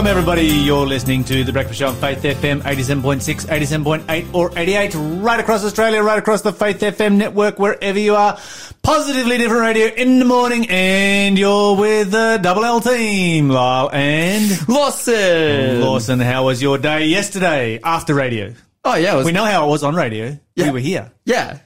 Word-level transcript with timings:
Welcome, 0.00 0.16
everybody. 0.16 0.46
You're 0.46 0.86
listening 0.86 1.24
to 1.24 1.44
The 1.44 1.52
Breakfast 1.52 1.78
Show 1.78 1.88
on 1.88 1.94
Faith 1.96 2.22
FM 2.22 2.62
87.6, 2.62 3.44
87.8, 3.44 4.32
or 4.32 4.50
88, 4.58 4.94
right 4.94 5.38
across 5.38 5.62
Australia, 5.62 6.02
right 6.02 6.18
across 6.18 6.40
the 6.40 6.54
Faith 6.54 6.80
FM 6.80 7.18
network, 7.18 7.58
wherever 7.58 7.98
you 7.98 8.16
are. 8.16 8.38
Positively 8.82 9.36
different 9.36 9.60
radio 9.60 9.88
in 9.88 10.18
the 10.18 10.24
morning, 10.24 10.66
and 10.70 11.38
you're 11.38 11.76
with 11.76 12.12
the 12.12 12.38
Double 12.40 12.64
L 12.64 12.80
team, 12.80 13.50
Lyle 13.50 13.90
and 13.92 14.66
Lawson. 14.70 15.82
Lawson. 15.82 16.18
How 16.18 16.46
was 16.46 16.62
your 16.62 16.78
day 16.78 17.04
yesterday 17.08 17.78
after 17.84 18.14
radio? 18.14 18.54
Oh 18.86 18.94
yeah, 18.94 19.12
it 19.12 19.16
was, 19.18 19.26
We 19.26 19.32
know 19.32 19.44
how 19.44 19.66
it 19.66 19.68
was 19.68 19.82
on 19.82 19.94
radio. 19.94 20.38
Yeah. 20.56 20.64
We 20.68 20.70
were 20.70 20.78
here. 20.78 21.12
yeah. 21.26 21.58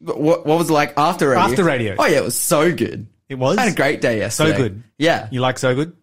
What, 0.00 0.44
what 0.44 0.58
was 0.58 0.68
it 0.68 0.74
like 0.74 0.92
after 0.98 1.30
radio? 1.30 1.42
After 1.42 1.64
radio. 1.64 1.96
Oh 1.98 2.04
yeah, 2.04 2.18
it 2.18 2.24
was 2.24 2.36
so 2.36 2.70
good. 2.70 3.06
It 3.30 3.36
was 3.36 3.56
I 3.56 3.62
had 3.62 3.72
a 3.72 3.76
great 3.76 4.02
day 4.02 4.18
yesterday. 4.18 4.50
So 4.52 4.56
good. 4.58 4.82
Yeah, 4.98 5.28
You 5.30 5.40
like 5.40 5.58
so 5.58 5.74
good? 5.74 5.96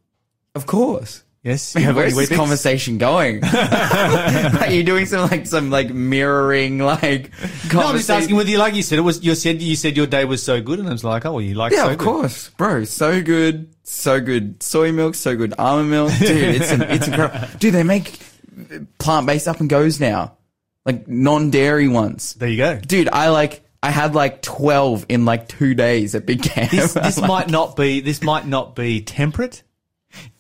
of 0.56 0.66
course. 0.66 1.22
Yes. 1.46 1.74
Have 1.76 1.96
Where's 1.96 2.16
this 2.16 2.36
conversation 2.36 2.98
going? 2.98 3.44
Are 3.46 4.72
you 4.72 4.84
doing 4.84 5.06
some 5.06 5.30
like 5.30 5.46
some 5.46 5.70
like 5.70 5.92
mirroring 5.94 6.80
like 6.80 7.30
No, 7.72 7.82
I'm 7.82 7.98
just 7.98 8.10
asking 8.10 8.36
whether 8.36 8.50
you 8.50 8.58
like. 8.58 8.74
You 8.74 8.82
said 8.82 8.98
it 8.98 9.04
was. 9.04 9.24
You 9.24 9.36
said 9.36 9.62
you 9.62 9.76
said 9.76 9.96
your 9.96 10.08
day 10.08 10.26
was 10.26 10.42
so 10.42 10.60
good, 10.60 10.80
and 10.80 10.88
I 10.90 10.92
was 10.92 11.04
like, 11.04 11.24
oh, 11.24 11.34
well, 11.34 11.42
you 11.42 11.54
like. 11.54 11.72
Yeah, 11.72 11.84
so 11.84 11.92
of 11.92 11.98
good. 12.00 12.04
course, 12.04 12.50
bro. 12.50 12.84
So 12.84 13.22
good, 13.22 13.70
so 13.84 14.20
good. 14.20 14.64
Soy 14.64 14.92
milk, 14.92 15.14
so 15.14 15.36
good. 15.36 15.54
Almond 15.60 15.92
milk, 15.92 16.12
dude. 16.20 16.56
It's 16.56 16.72
an, 16.72 16.82
it's 16.82 17.08
incredible. 17.08 17.48
Dude, 17.60 17.76
they 17.76 17.84
make 17.84 18.18
plant 18.98 19.28
based 19.28 19.48
up 19.48 19.60
and 19.60 19.70
goes 19.70 20.00
now, 20.00 20.38
like 20.84 21.08
non 21.08 21.52
dairy 21.52 21.88
ones. 21.88 22.34
There 22.34 22.50
you 22.50 22.58
go. 22.58 22.80
Dude, 22.80 23.08
I 23.10 23.30
like. 23.30 23.62
I 23.84 23.92
had 23.92 24.16
like 24.16 24.42
twelve 24.42 25.06
in 25.10 25.26
like 25.26 25.48
two 25.48 25.76
days 25.76 26.16
at 26.16 26.26
Big 26.26 26.42
Camp. 26.42 26.72
This, 26.72 26.94
this 26.94 27.20
Like, 27.20 27.28
might 27.28 27.50
not 27.52 27.76
be. 27.76 28.00
This 28.00 28.24
might 28.24 28.48
not 28.48 28.76
be 28.76 29.02
temperate. 29.02 29.62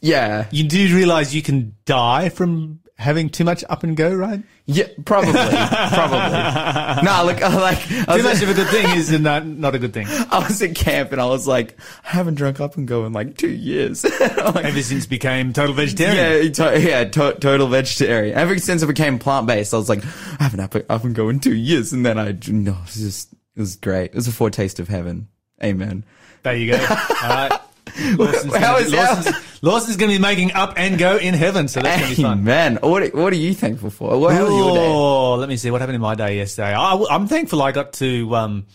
Yeah, 0.01 0.47
You 0.51 0.67
do 0.67 0.95
realize 0.95 1.33
you 1.35 1.41
can 1.41 1.75
die 1.85 2.29
from 2.29 2.79
having 2.97 3.29
too 3.29 3.43
much 3.43 3.61
up 3.69 3.83
and 3.83 3.97
go, 3.97 4.13
right? 4.13 4.41
yeah, 4.67 4.87
probably, 5.03 5.33
probably. 5.33 7.03
No, 7.03 7.23
look, 7.25 7.41
I 7.43 7.53
like 7.59 7.77
I 7.91 8.17
Too 8.17 8.23
was, 8.23 8.23
much 8.23 8.41
of 8.43 8.49
a 8.49 8.53
good 8.53 8.67
thing 8.69 8.89
is 8.97 9.11
not, 9.19 9.45
not 9.45 9.75
a 9.75 9.79
good 9.79 9.93
thing. 9.93 10.07
I 10.09 10.39
was 10.47 10.61
at 10.61 10.75
camp 10.75 11.11
and 11.11 11.19
I 11.21 11.25
was 11.25 11.45
like, 11.47 11.77
I 12.05 12.09
haven't 12.11 12.35
drunk 12.35 12.59
up 12.61 12.77
and 12.77 12.87
go 12.87 13.05
in 13.05 13.13
like 13.13 13.37
two 13.37 13.49
years. 13.49 14.05
Like, 14.45 14.65
Ever 14.65 14.81
since 14.81 15.05
became 15.07 15.51
total 15.53 15.73
vegetarian. 15.75 16.45
Yeah, 16.45 16.51
to- 16.51 16.79
yeah, 16.79 17.03
to- 17.03 17.33
total 17.39 17.67
vegetarian. 17.67 18.37
Ever 18.37 18.57
since 18.59 18.81
I 18.83 18.85
became 18.87 19.19
plant 19.19 19.47
based, 19.47 19.73
I 19.73 19.77
was 19.77 19.89
like, 19.89 20.03
I 20.39 20.43
haven't 20.43 20.59
up, 20.61 20.75
up 20.89 21.03
and 21.03 21.13
go 21.15 21.29
in 21.29 21.39
two 21.39 21.55
years, 21.55 21.91
and 21.91 22.05
then 22.05 22.17
I 22.17 22.37
no, 22.47 22.71
it 22.73 22.81
was 22.85 22.95
just 22.95 23.33
it 23.33 23.59
was 23.59 23.75
great. 23.75 24.05
It 24.11 24.15
was 24.15 24.27
a 24.27 24.31
foretaste 24.31 24.79
of 24.79 24.87
heaven. 24.87 25.27
Amen. 25.63 26.05
There 26.43 26.55
you 26.55 26.71
go. 26.71 26.77
All 26.77 27.29
right. 27.29 27.59
Lawson's 28.17 28.55
How 28.55 28.73
gonna, 28.73 28.85
is 28.85 28.91
be. 28.91 28.97
Lawson's, 28.97 29.63
Lawson's 29.63 29.97
going 29.97 30.11
to 30.11 30.17
be 30.17 30.21
making 30.21 30.53
up 30.53 30.73
and 30.77 30.97
go 30.97 31.17
in 31.17 31.33
heaven, 31.33 31.67
so 31.67 31.81
that's 31.81 32.01
going 32.01 32.11
to 32.11 32.15
be 32.17 32.23
fun. 32.23 32.39
Amen. 32.39 32.79
What 32.81 33.03
are- 33.03 33.09
what 33.09 33.31
are 33.31 33.37
you 33.37 33.53
thankful 33.53 33.89
for? 33.89 34.19
What, 34.19 34.33
how 34.33 34.43
was 34.45 34.53
your 34.53 34.75
day? 34.75 34.85
Oh, 34.87 35.35
let 35.35 35.47
me 35.49 35.57
see 35.57 35.71
what 35.71 35.81
happened 35.81 35.95
in 35.95 36.01
my 36.01 36.15
day 36.15 36.37
yesterday. 36.37 36.73
I, 36.73 36.93
am 37.11 37.27
thankful 37.27 37.61
I 37.61 37.71
got 37.71 37.93
to. 37.93 38.35
Um, 38.35 38.65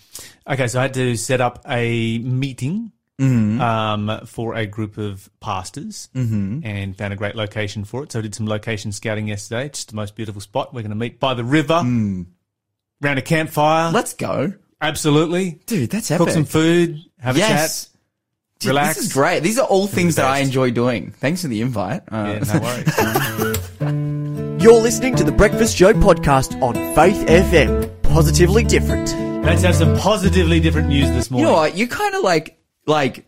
okay, 0.47 0.67
so 0.69 0.79
I 0.79 0.83
had 0.83 0.95
to 0.95 1.17
set 1.17 1.41
up 1.41 1.65
a 1.69 2.19
meeting 2.19 2.93
Mm-hmm. 3.21 3.61
um, 3.61 4.25
for 4.25 4.55
a 4.55 4.65
group 4.65 4.97
of 4.97 5.29
pastors, 5.41 6.09
and 6.15 6.97
found 6.97 7.13
a 7.13 7.17
great 7.17 7.35
location 7.37 7.85
for 7.85 8.03
it. 8.03 8.13
So 8.13 8.19
I 8.21 8.23
did 8.23 8.35
some 8.35 8.47
location 8.47 8.93
scouting 8.93 9.29
yesterday. 9.29 9.69
Just 9.69 9.91
the 9.91 9.97
most 9.97 10.17
beautiful 10.17 10.41
spot. 10.41 10.73
We're 10.73 10.81
going 10.81 10.89
to 10.89 10.97
meet 10.97 11.21
by 11.21 11.35
the 11.35 11.45
river, 11.45 11.75
Mm. 11.85 12.29
round 13.03 13.19
a 13.19 13.23
campfire. 13.23 13.93
Let's 13.93 14.15
go, 14.15 14.55
Absolutely, 14.81 15.61
dude. 15.67 15.91
That's 15.91 16.11
epic. 16.11 16.29
cook 16.29 16.33
some 16.33 16.47
food, 16.47 16.99
have 17.19 17.37
a 17.37 17.41
chat. 17.41 17.89
Dude, 18.61 18.69
relax. 18.71 18.97
This 18.97 19.07
is 19.07 19.13
great. 19.15 19.43
These 19.43 19.59
are 19.59 19.67
all 19.67 19.87
things 19.87 20.17
that 20.17 20.27
I 20.27 20.41
enjoy 20.41 20.71
doing. 20.71 21.13
Thanks 21.13 21.41
for 21.43 21.49
the 21.49 21.63
invite. 21.63 22.03
Uh, 22.13 22.41
Yeah, 22.45 22.53
no 22.53 22.61
worries. 22.61 24.61
You're 24.63 24.81
listening 24.83 25.17
to 25.17 25.25
the 25.25 25.33
Breakfast 25.33 25.75
Show 25.75 25.95
podcast 25.95 26.61
on 26.61 26.75
Faith 26.95 27.27
FM. 27.27 27.91
Positively 28.03 28.63
different. 28.63 29.09
Let's 29.45 29.63
have 29.63 29.75
some 29.77 29.97
positively 29.97 30.61
different 30.61 30.89
news 30.89 31.09
this 31.09 31.31
morning. 31.31 31.47
You 31.47 31.53
morning. 31.53 31.71
know 31.71 31.73
what? 31.73 31.79
You 31.79 31.89
kind 31.89 32.15
of 32.15 32.23
like 32.23 32.59
like 32.87 33.25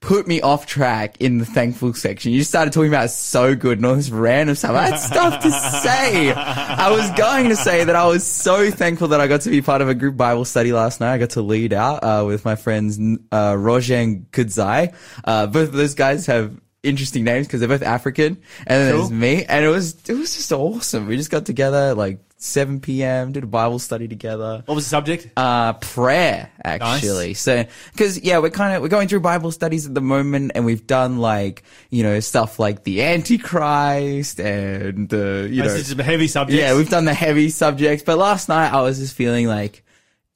put 0.00 0.28
me 0.28 0.40
off 0.40 0.66
track 0.66 1.16
in 1.20 1.38
the 1.38 1.44
thankful 1.44 1.92
section. 1.94 2.32
You 2.32 2.44
started 2.44 2.72
talking 2.72 2.90
about 2.90 3.10
so 3.10 3.54
good 3.54 3.78
and 3.78 3.86
all 3.86 3.96
this 3.96 4.10
random 4.10 4.54
stuff. 4.54 4.72
I 4.72 4.90
had 4.90 4.96
stuff 4.96 5.42
to 5.42 5.50
say. 5.50 6.32
I 6.32 6.90
was 6.90 7.10
going 7.12 7.48
to 7.48 7.56
say 7.56 7.84
that 7.84 7.96
I 7.96 8.06
was 8.06 8.26
so 8.26 8.70
thankful 8.70 9.08
that 9.08 9.20
I 9.20 9.26
got 9.26 9.40
to 9.42 9.50
be 9.50 9.62
part 9.62 9.82
of 9.82 9.88
a 9.88 9.94
group 9.94 10.16
Bible 10.16 10.44
study 10.44 10.72
last 10.72 11.00
night. 11.00 11.14
I 11.14 11.18
got 11.18 11.30
to 11.30 11.42
lead 11.42 11.72
out 11.72 12.04
uh, 12.04 12.24
with 12.26 12.44
my 12.44 12.56
friends 12.56 13.00
uh, 13.32 13.56
Roger 13.58 13.96
and 13.96 14.30
Kudzai. 14.30 14.94
Uh, 15.24 15.46
both 15.46 15.68
of 15.68 15.74
those 15.74 15.94
guys 15.94 16.26
have 16.26 16.54
interesting 16.82 17.24
names 17.24 17.46
because 17.46 17.60
they're 17.60 17.68
both 17.68 17.82
African. 17.82 18.38
And 18.66 18.82
then 18.82 18.92
Cool. 18.92 19.00
there's 19.02 19.10
me, 19.12 19.44
and 19.44 19.64
it 19.64 19.68
was 19.68 19.96
it 20.08 20.14
was 20.14 20.34
just 20.36 20.52
awesome. 20.52 21.06
We 21.06 21.16
just 21.16 21.30
got 21.30 21.44
together 21.46 21.90
at 21.90 21.96
like 21.96 22.20
7 22.38 22.80
p.m. 22.80 23.32
did 23.32 23.44
a 23.44 23.46
Bible 23.46 23.78
study 23.78 24.06
together 24.08 24.62
what 24.66 24.74
was 24.74 24.84
the 24.84 24.90
subject? 24.90 25.26
uh, 25.38 25.72
prayer 25.72 26.50
actually. 26.62 27.32
So, 27.32 27.64
cause 27.96 28.18
yeah, 28.20 28.38
we're 28.40 28.50
kind 28.50 28.76
of, 28.76 28.82
we're 28.82 28.88
going 28.88 29.08
through 29.08 29.20
Bible 29.20 29.50
studies 29.50 29.86
at 29.86 29.94
the 29.94 30.02
moment 30.02 30.52
and 30.54 30.66
we've 30.66 30.86
done 30.86 31.16
like, 31.16 31.62
you 31.88 32.02
know, 32.02 32.20
stuff 32.20 32.58
like 32.58 32.84
the 32.84 33.02
Antichrist 33.02 34.38
and, 34.40 35.12
uh, 35.12 35.16
you 35.16 35.62
know, 35.62 35.68
This 35.72 35.90
is 35.90 35.98
a 35.98 36.02
heavy 36.02 36.28
subject. 36.28 36.60
yeah, 36.60 36.76
we've 36.76 36.90
done 36.90 37.06
the 37.06 37.14
heavy 37.14 37.48
subjects, 37.48 38.04
but 38.04 38.18
last 38.18 38.48
night 38.48 38.72
I 38.72 38.82
was 38.82 38.98
just 38.98 39.14
feeling 39.14 39.46
like, 39.46 39.82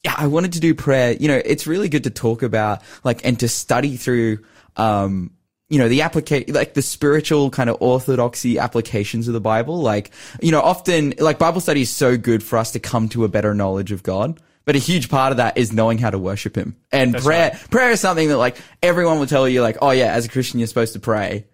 yeah, 0.03 0.15
I 0.17 0.29
wanted 0.29 0.55
to 0.55 0.61
do 0.61 0.75
prayer. 0.75 1.13
You 1.13 1.29
know, 1.29 1.41
it's 1.45 1.67
really 1.67 1.89
good 1.91 2.05
to 2.05 2.11
talk 2.11 2.43
about 2.43 2.81
like 3.05 3.25
and 3.27 3.39
to 3.41 3.49
study 3.49 3.97
through, 3.99 4.39
um, 4.77 5.33
you 5.71 5.79
know, 5.79 5.89
the 5.89 6.03
application, 6.03 6.53
like 6.53 6.75
the 6.75 6.83
spiritual 6.83 7.49
kind 7.49 7.71
of 7.71 7.77
orthodoxy 7.81 8.59
applications 8.59 9.29
of 9.29 9.35
the 9.35 9.41
Bible. 9.41 9.81
Like, 9.81 10.11
you 10.43 10.51
know, 10.51 10.61
often 10.61 11.15
like 11.19 11.39
Bible 11.39 11.61
study 11.61 11.83
is 11.83 11.91
so 11.91 12.19
good 12.19 12.43
for 12.43 12.59
us 12.59 12.73
to 12.73 12.81
come 12.81 13.09
to 13.11 13.25
a 13.25 13.29
better 13.29 13.55
knowledge 13.55 13.93
of 13.93 14.03
God. 14.03 14.39
But 14.67 14.77
a 14.77 14.79
huge 14.79 15.09
part 15.09 15.31
of 15.31 15.39
that 15.39 15.57
is 15.57 15.73
knowing 15.73 15.97
how 15.99 16.11
to 16.11 16.19
worship 16.19 16.55
Him. 16.55 16.77
And 16.93 17.15
prayer, 17.17 17.59
prayer 17.71 17.91
is 17.91 18.01
something 18.01 18.29
that 18.29 18.37
like 18.37 18.57
everyone 18.83 19.19
will 19.19 19.27
tell 19.27 19.49
you 19.49 19.63
like, 19.63 19.79
oh 19.81 19.91
yeah, 19.91 20.13
as 20.13 20.27
a 20.27 20.29
Christian, 20.29 20.61
you're 20.61 20.67
supposed 20.67 20.93
to 20.93 21.01
pray 21.01 21.47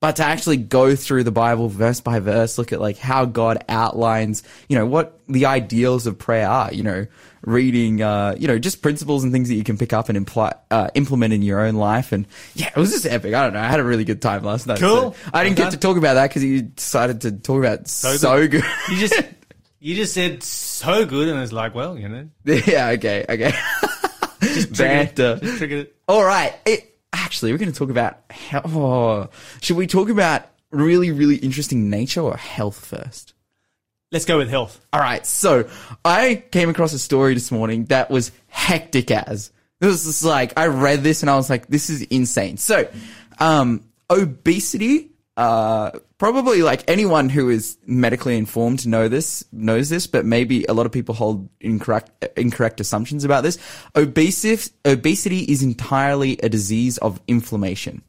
but 0.00 0.16
to 0.16 0.24
actually 0.24 0.56
go 0.56 0.96
through 0.96 1.24
the 1.24 1.30
Bible 1.30 1.68
verse 1.68 2.00
by 2.00 2.20
verse, 2.20 2.56
look 2.56 2.72
at 2.72 2.80
like 2.80 2.96
how 2.96 3.26
God 3.26 3.62
outlines, 3.68 4.42
you 4.68 4.76
know, 4.76 4.86
what 4.86 5.20
the 5.28 5.44
ideals 5.46 6.06
of 6.06 6.18
prayer 6.18 6.48
are, 6.48 6.72
you 6.72 6.82
know, 6.82 7.06
reading, 7.42 8.00
uh, 8.00 8.34
you 8.38 8.48
know, 8.48 8.58
just 8.58 8.80
principles 8.80 9.24
and 9.24 9.32
things 9.32 9.48
that 9.48 9.56
you 9.56 9.64
can 9.64 9.76
pick 9.76 9.92
up 9.92 10.08
and 10.08 10.16
imply, 10.16 10.54
uh, 10.70 10.88
implement 10.94 11.34
in 11.34 11.42
your 11.42 11.60
own 11.60 11.74
life. 11.74 12.12
And 12.12 12.26
yeah, 12.54 12.68
it 12.68 12.76
was 12.76 12.92
just 12.92 13.04
epic. 13.04 13.34
I 13.34 13.42
don't 13.44 13.52
know. 13.52 13.60
I 13.60 13.68
had 13.68 13.78
a 13.78 13.84
really 13.84 14.04
good 14.04 14.22
time 14.22 14.42
last 14.42 14.66
night. 14.66 14.78
Cool. 14.78 15.12
So 15.12 15.30
I 15.34 15.44
didn't 15.44 15.58
get 15.58 15.72
to 15.72 15.78
talk 15.78 15.98
about 15.98 16.14
that 16.14 16.28
because 16.28 16.44
you 16.44 16.62
decided 16.62 17.20
to 17.22 17.32
talk 17.32 17.58
about 17.58 17.86
so, 17.86 18.16
so 18.16 18.48
good. 18.48 18.64
You 18.88 18.96
just 18.96 19.22
you 19.80 19.94
just 19.94 20.14
said 20.14 20.42
so 20.42 21.04
good, 21.04 21.28
and 21.28 21.40
it's 21.40 21.52
like, 21.52 21.74
well, 21.74 21.98
you 21.98 22.08
know, 22.08 22.28
yeah. 22.44 22.88
Okay. 22.90 23.26
Okay. 23.28 23.52
Just 24.40 24.78
Banter. 24.78 25.36
just 25.36 25.58
triggered 25.58 25.86
it. 25.86 25.96
All 26.08 26.24
right. 26.24 26.54
It, 26.64 26.89
actually, 27.12 27.52
we're 27.52 27.58
going 27.58 27.72
to 27.72 27.78
talk 27.78 27.90
about 27.90 28.18
how, 28.30 28.62
oh, 28.64 29.28
should 29.60 29.76
we 29.76 29.86
talk 29.86 30.08
about 30.08 30.46
really, 30.70 31.10
really 31.10 31.36
interesting 31.36 31.90
nature 31.90 32.20
or 32.20 32.36
health 32.36 32.84
first? 32.84 33.34
Let's 34.12 34.24
go 34.24 34.38
with 34.38 34.50
health. 34.50 34.80
All 34.92 35.00
right. 35.00 35.24
So 35.24 35.68
I 36.04 36.42
came 36.50 36.68
across 36.68 36.92
a 36.92 36.98
story 36.98 37.34
this 37.34 37.52
morning 37.52 37.84
that 37.86 38.10
was 38.10 38.32
hectic 38.48 39.10
as. 39.10 39.52
This 39.78 40.04
is 40.04 40.24
like, 40.24 40.58
I 40.58 40.66
read 40.66 41.02
this 41.02 41.22
and 41.22 41.30
I 41.30 41.36
was 41.36 41.48
like, 41.48 41.68
this 41.68 41.90
is 41.90 42.02
insane. 42.02 42.56
So, 42.56 42.88
um, 43.38 43.84
obesity, 44.10 45.10
uh, 45.36 45.92
probably 46.20 46.60
like 46.60 46.84
anyone 46.86 47.30
who 47.30 47.48
is 47.48 47.78
medically 47.86 48.36
informed 48.36 48.86
know 48.86 49.08
this, 49.08 49.42
knows 49.52 49.88
this, 49.88 50.06
but 50.06 50.26
maybe 50.26 50.66
a 50.66 50.74
lot 50.74 50.84
of 50.84 50.92
people 50.92 51.14
hold 51.14 51.48
incorrect, 51.62 52.26
incorrect 52.36 52.78
assumptions 52.78 53.24
about 53.24 53.42
this. 53.42 53.58
Obesity, 53.96 54.70
obesity 54.84 55.40
is 55.40 55.62
entirely 55.62 56.38
a 56.42 56.48
disease 56.50 56.98
of 56.98 57.18
inflammation. 57.26 58.02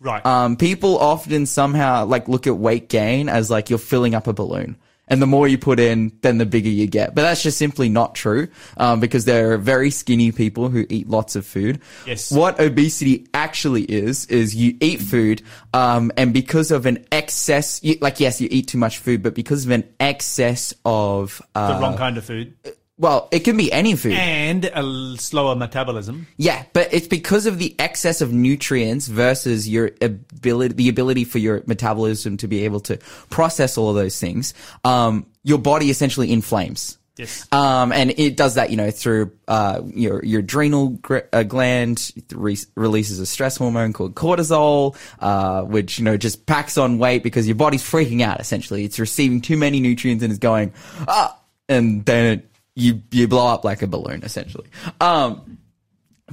Right. 0.00 0.26
Um, 0.26 0.56
people 0.56 0.98
often 0.98 1.46
somehow 1.46 2.04
like 2.04 2.26
look 2.26 2.48
at 2.48 2.56
weight 2.56 2.88
gain 2.88 3.28
as 3.28 3.48
like 3.48 3.70
you're 3.70 3.78
filling 3.78 4.16
up 4.16 4.26
a 4.26 4.32
balloon. 4.32 4.76
And 5.08 5.22
the 5.22 5.26
more 5.26 5.46
you 5.46 5.56
put 5.56 5.78
in, 5.78 6.12
then 6.22 6.38
the 6.38 6.46
bigger 6.46 6.68
you 6.68 6.86
get. 6.86 7.14
But 7.14 7.22
that's 7.22 7.42
just 7.42 7.58
simply 7.58 7.88
not 7.88 8.14
true, 8.14 8.48
um, 8.76 8.98
because 8.98 9.24
there 9.24 9.52
are 9.52 9.58
very 9.58 9.90
skinny 9.90 10.32
people 10.32 10.68
who 10.68 10.84
eat 10.88 11.08
lots 11.08 11.36
of 11.36 11.46
food. 11.46 11.80
Yes. 12.06 12.32
What 12.32 12.58
obesity 12.58 13.26
actually 13.32 13.84
is, 13.84 14.26
is 14.26 14.54
you 14.54 14.76
eat 14.80 15.00
food, 15.00 15.42
um, 15.72 16.10
and 16.16 16.34
because 16.34 16.70
of 16.70 16.86
an 16.86 17.06
excess, 17.12 17.80
like 18.00 18.18
yes, 18.18 18.40
you 18.40 18.48
eat 18.50 18.68
too 18.68 18.78
much 18.78 18.98
food, 18.98 19.22
but 19.22 19.34
because 19.34 19.64
of 19.64 19.70
an 19.70 19.88
excess 20.00 20.74
of, 20.84 21.40
the 21.54 21.60
uh, 21.60 21.80
wrong 21.80 21.96
kind 21.96 22.18
of 22.18 22.24
food 22.24 22.54
well, 22.98 23.28
it 23.30 23.40
can 23.40 23.56
be 23.56 23.70
any 23.70 23.94
food. 23.94 24.12
and 24.12 24.64
a 24.64 25.16
slower 25.18 25.54
metabolism. 25.54 26.26
Yeah, 26.36 26.64
but 26.72 26.92
it's 26.92 27.06
because 27.06 27.46
of 27.46 27.58
the 27.58 27.74
excess 27.78 28.20
of 28.20 28.32
nutrients 28.32 29.06
versus 29.06 29.68
your 29.68 29.90
ability, 30.00 30.74
the 30.74 30.88
ability 30.88 31.24
for 31.24 31.38
your 31.38 31.62
metabolism 31.66 32.38
to 32.38 32.48
be 32.48 32.64
able 32.64 32.80
to 32.80 32.96
process 33.28 33.76
all 33.76 33.90
of 33.90 33.96
those 33.96 34.18
things. 34.18 34.54
Um, 34.84 35.26
your 35.42 35.58
body 35.58 35.90
essentially 35.90 36.32
inflames. 36.32 36.98
Yes. 37.16 37.46
Um, 37.50 37.92
and 37.92 38.10
it 38.10 38.36
does 38.36 38.54
that, 38.54 38.70
you 38.70 38.76
know, 38.76 38.90
through 38.90 39.32
uh, 39.48 39.80
your 39.86 40.22
your 40.22 40.40
adrenal 40.40 40.88
gr- 40.88 41.18
uh, 41.32 41.44
gland 41.44 42.12
re- 42.32 42.58
releases 42.74 43.20
a 43.20 43.26
stress 43.26 43.56
hormone 43.56 43.94
called 43.94 44.14
cortisol, 44.14 44.96
uh, 45.18 45.62
which 45.62 45.98
you 45.98 46.04
know 46.04 46.18
just 46.18 46.44
packs 46.44 46.76
on 46.76 46.98
weight 46.98 47.22
because 47.22 47.46
your 47.46 47.56
body's 47.56 47.82
freaking 47.82 48.20
out. 48.20 48.38
Essentially, 48.38 48.84
it's 48.84 48.98
receiving 48.98 49.40
too 49.40 49.56
many 49.56 49.80
nutrients 49.80 50.22
and 50.22 50.30
is 50.30 50.38
going 50.38 50.74
ah, 51.08 51.38
and 51.70 52.04
then 52.04 52.38
it, 52.38 52.50
you 52.76 53.02
you 53.10 53.26
blow 53.26 53.48
up 53.48 53.64
like 53.64 53.82
a 53.82 53.88
balloon. 53.88 54.22
Essentially. 54.22 54.68
Um, 55.00 55.58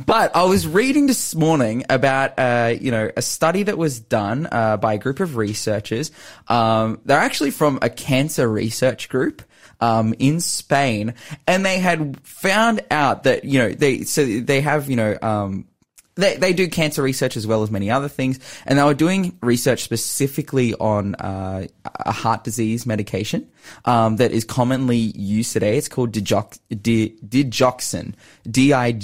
but 0.06 0.36
I 0.36 0.46
was 0.46 0.68
reading 0.68 1.06
this 1.06 1.36
morning 1.36 1.86
about, 1.88 2.40
uh, 2.40 2.74
you 2.82 2.90
know, 2.90 3.12
a 3.16 3.22
study 3.22 3.62
that 3.62 3.78
was 3.78 4.00
done 4.00 4.48
uh, 4.52 4.78
by 4.78 4.94
a 4.94 4.98
group 4.98 5.20
of 5.20 5.38
researchers. 5.38 6.12
Um, 6.48 7.00
they're 7.06 7.20
actually 7.20 7.52
from 7.52 7.78
a 7.80 7.92
cancer 7.92 8.48
research 8.48 9.08
group 9.08 9.44
um, 9.80 10.16
in 10.18 10.40
Spain, 10.40 11.14
and 11.46 11.64
they 11.64 11.78
had 11.78 12.20
found 12.26 12.82
out 12.90 13.24
that 13.24 13.44
you 13.44 13.60
know 13.60 13.70
they 13.70 14.02
so 14.02 14.26
they 14.26 14.62
have 14.62 14.90
you 14.90 14.96
know 14.96 15.18
um, 15.22 15.66
they, 16.16 16.36
they 16.38 16.54
do 16.54 16.68
cancer 16.68 17.02
research 17.02 17.36
as 17.36 17.48
well 17.48 17.64
as 17.64 17.72
many 17.72 17.90
other 17.90 18.08
things, 18.08 18.40
and 18.66 18.78
they 18.78 18.84
were 18.84 18.94
doing 18.94 19.38
research 19.42 19.84
specifically 19.84 20.74
on 20.76 21.16
uh, 21.16 21.66
a 21.86 22.12
heart 22.12 22.44
disease 22.44 22.86
medication 22.86 23.50
um, 23.86 24.18
that 24.18 24.32
is 24.32 24.46
commonly 24.46 24.98
used 24.98 25.54
today. 25.54 25.78
It's 25.78 25.90
called 25.90 26.12
digox- 26.12 26.60
di- 26.70 27.16
digoxin, 27.28 28.14
D-I-G-O-X-I-N, 28.50 28.96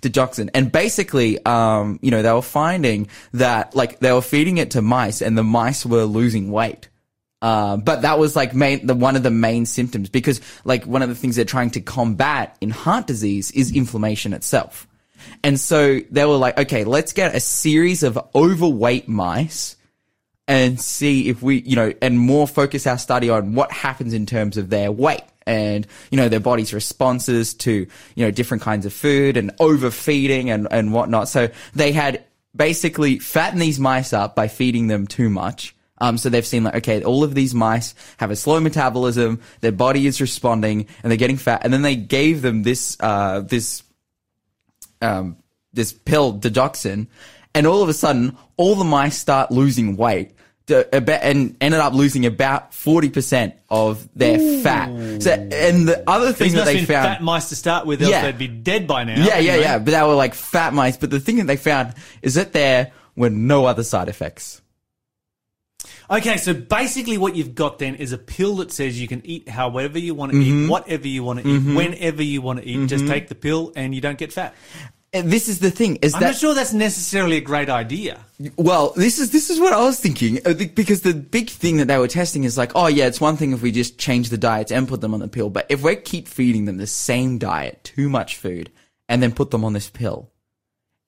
digoxin, 0.00 0.50
and 0.54 0.72
basically, 0.72 1.44
um, 1.44 2.00
you 2.02 2.10
know, 2.10 2.22
they 2.22 2.32
were 2.32 2.42
finding 2.42 3.08
that 3.34 3.76
like 3.76 4.00
they 4.00 4.12
were 4.12 4.22
feeding 4.22 4.58
it 4.58 4.72
to 4.72 4.82
mice, 4.82 5.22
and 5.22 5.38
the 5.38 5.44
mice 5.44 5.86
were 5.86 6.04
losing 6.04 6.50
weight. 6.50 6.88
Uh, 7.40 7.76
but 7.76 8.02
that 8.02 8.18
was 8.18 8.34
like 8.34 8.52
main, 8.52 8.84
the 8.84 8.96
one 8.96 9.14
of 9.14 9.22
the 9.22 9.30
main 9.30 9.64
symptoms 9.64 10.08
because 10.08 10.40
like 10.64 10.84
one 10.84 11.02
of 11.02 11.08
the 11.08 11.14
things 11.14 11.36
they're 11.36 11.44
trying 11.44 11.70
to 11.70 11.80
combat 11.80 12.56
in 12.60 12.68
heart 12.70 13.06
disease 13.06 13.52
is 13.52 13.70
inflammation 13.72 14.32
itself. 14.32 14.88
And 15.42 15.58
so 15.58 16.00
they 16.10 16.24
were 16.24 16.36
like, 16.36 16.58
okay, 16.58 16.84
let's 16.84 17.12
get 17.12 17.34
a 17.34 17.40
series 17.40 18.02
of 18.02 18.18
overweight 18.34 19.08
mice 19.08 19.76
and 20.46 20.80
see 20.80 21.28
if 21.28 21.42
we, 21.42 21.60
you 21.60 21.76
know, 21.76 21.92
and 22.00 22.18
more 22.18 22.48
focus 22.48 22.86
our 22.86 22.98
study 22.98 23.28
on 23.28 23.54
what 23.54 23.70
happens 23.70 24.14
in 24.14 24.24
terms 24.24 24.56
of 24.56 24.70
their 24.70 24.90
weight 24.90 25.22
and, 25.46 25.86
you 26.10 26.16
know, 26.16 26.28
their 26.28 26.40
body's 26.40 26.72
responses 26.72 27.54
to, 27.54 27.86
you 28.14 28.24
know, 28.24 28.30
different 28.30 28.62
kinds 28.62 28.86
of 28.86 28.92
food 28.92 29.36
and 29.36 29.50
overfeeding 29.60 30.50
and, 30.50 30.66
and 30.70 30.92
whatnot. 30.92 31.28
So 31.28 31.48
they 31.74 31.92
had 31.92 32.24
basically 32.56 33.18
fattened 33.18 33.60
these 33.60 33.78
mice 33.78 34.12
up 34.12 34.34
by 34.34 34.48
feeding 34.48 34.86
them 34.86 35.06
too 35.06 35.28
much. 35.28 35.74
Um, 36.00 36.16
so 36.16 36.28
they've 36.28 36.46
seen 36.46 36.64
like, 36.64 36.76
okay, 36.76 37.02
all 37.02 37.24
of 37.24 37.34
these 37.34 37.54
mice 37.54 37.94
have 38.18 38.30
a 38.30 38.36
slow 38.36 38.60
metabolism, 38.60 39.40
their 39.60 39.72
body 39.72 40.06
is 40.06 40.20
responding, 40.20 40.86
and 41.02 41.10
they're 41.10 41.18
getting 41.18 41.36
fat. 41.36 41.62
And 41.64 41.72
then 41.72 41.82
they 41.82 41.96
gave 41.96 42.40
them 42.40 42.62
this, 42.62 42.96
uh, 43.00 43.40
this 43.40 43.82
um, 45.02 45.36
this 45.72 45.92
pill, 45.92 46.32
digoxin, 46.38 47.06
and 47.54 47.66
all 47.66 47.82
of 47.82 47.88
a 47.88 47.94
sudden, 47.94 48.36
all 48.56 48.74
the 48.74 48.84
mice 48.84 49.16
start 49.18 49.50
losing 49.50 49.96
weight. 49.96 50.32
About- 50.92 51.22
And 51.22 51.56
ended 51.62 51.80
up 51.80 51.94
losing 51.94 52.26
about 52.26 52.74
forty 52.74 53.08
percent 53.08 53.54
of 53.70 54.06
their 54.14 54.38
fat. 54.62 54.88
So, 55.22 55.30
and 55.32 55.88
the 55.88 56.04
other 56.06 56.34
thing 56.34 56.48
These 56.48 56.54
that 56.56 56.66
they 56.66 56.76
been 56.76 56.84
found, 56.84 57.08
fat 57.08 57.22
mice 57.22 57.48
to 57.48 57.56
start 57.56 57.86
with, 57.86 58.02
else 58.02 58.10
Yeah. 58.10 58.22
they'd 58.22 58.36
be 58.36 58.48
dead 58.48 58.86
by 58.86 59.04
now. 59.04 59.14
yeah, 59.16 59.38
yeah, 59.38 59.52
Anyway. 59.52 59.60
yeah, 59.64 59.78
but 59.78 59.92
they 59.92 60.02
were 60.02 60.14
like 60.14 60.34
fat 60.34 60.74
mice. 60.74 60.98
But 60.98 61.08
the 61.08 61.20
thing 61.20 61.36
that 61.36 61.46
they 61.46 61.56
found 61.56 61.94
is 62.20 62.34
that 62.34 62.52
there 62.52 62.92
were 63.16 63.30
no 63.30 63.64
other 63.64 63.82
side 63.82 64.08
effects. 64.10 64.60
Okay, 66.10 66.38
so 66.38 66.54
basically 66.54 67.18
what 67.18 67.36
you've 67.36 67.54
got 67.54 67.78
then 67.78 67.94
is 67.96 68.12
a 68.12 68.18
pill 68.18 68.56
that 68.56 68.72
says 68.72 69.00
you 69.00 69.08
can 69.08 69.24
eat 69.26 69.48
however 69.48 69.98
you 69.98 70.14
want 70.14 70.32
to 70.32 70.38
Mm-hmm. 70.38 70.64
eat, 70.64 70.70
whatever 70.70 71.06
you 71.06 71.22
want 71.22 71.42
to 71.42 71.48
eat, 71.48 71.76
whenever 71.76 72.22
you 72.22 72.40
want 72.40 72.60
to 72.60 72.66
eat. 72.66 72.88
Just 72.88 73.06
take 73.06 73.28
the 73.28 73.34
pill 73.34 73.72
and 73.76 73.94
you 73.94 74.00
don't 74.00 74.18
get 74.18 74.32
fat. 74.32 74.54
And 75.12 75.30
this 75.30 75.48
is 75.48 75.58
the 75.58 75.70
thing: 75.70 75.96
is 75.96 76.14
I'm 76.14 76.20
that 76.20 76.26
not 76.26 76.36
sure 76.36 76.54
that's 76.54 76.74
necessarily 76.74 77.38
a 77.38 77.40
great 77.40 77.70
idea. 77.70 78.20
Well, 78.56 78.92
this 78.94 79.18
is 79.18 79.30
this 79.30 79.48
is 79.48 79.58
what 79.58 79.72
I 79.72 79.82
was 79.82 79.98
thinking 79.98 80.38
uh, 80.44 80.52
because 80.52 81.00
the 81.00 81.14
big 81.14 81.48
thing 81.48 81.78
that 81.78 81.88
they 81.88 81.96
were 81.96 82.08
testing 82.08 82.44
is 82.44 82.58
like, 82.58 82.72
oh 82.74 82.88
yeah, 82.88 83.06
it's 83.06 83.20
one 83.20 83.36
thing 83.38 83.52
if 83.52 83.62
we 83.62 83.72
just 83.72 83.98
change 83.98 84.28
the 84.28 84.36
diets 84.36 84.70
and 84.70 84.86
put 84.86 85.00
them 85.00 85.14
on 85.14 85.20
the 85.20 85.28
pill, 85.28 85.48
but 85.48 85.64
if 85.70 85.82
we 85.82 85.96
keep 85.96 86.28
feeding 86.28 86.66
them 86.66 86.76
the 86.76 86.86
same 86.86 87.38
diet, 87.38 87.82
too 87.84 88.10
much 88.10 88.36
food, 88.36 88.70
and 89.08 89.22
then 89.22 89.32
put 89.32 89.50
them 89.50 89.64
on 89.64 89.72
this 89.72 89.88
pill, 89.88 90.30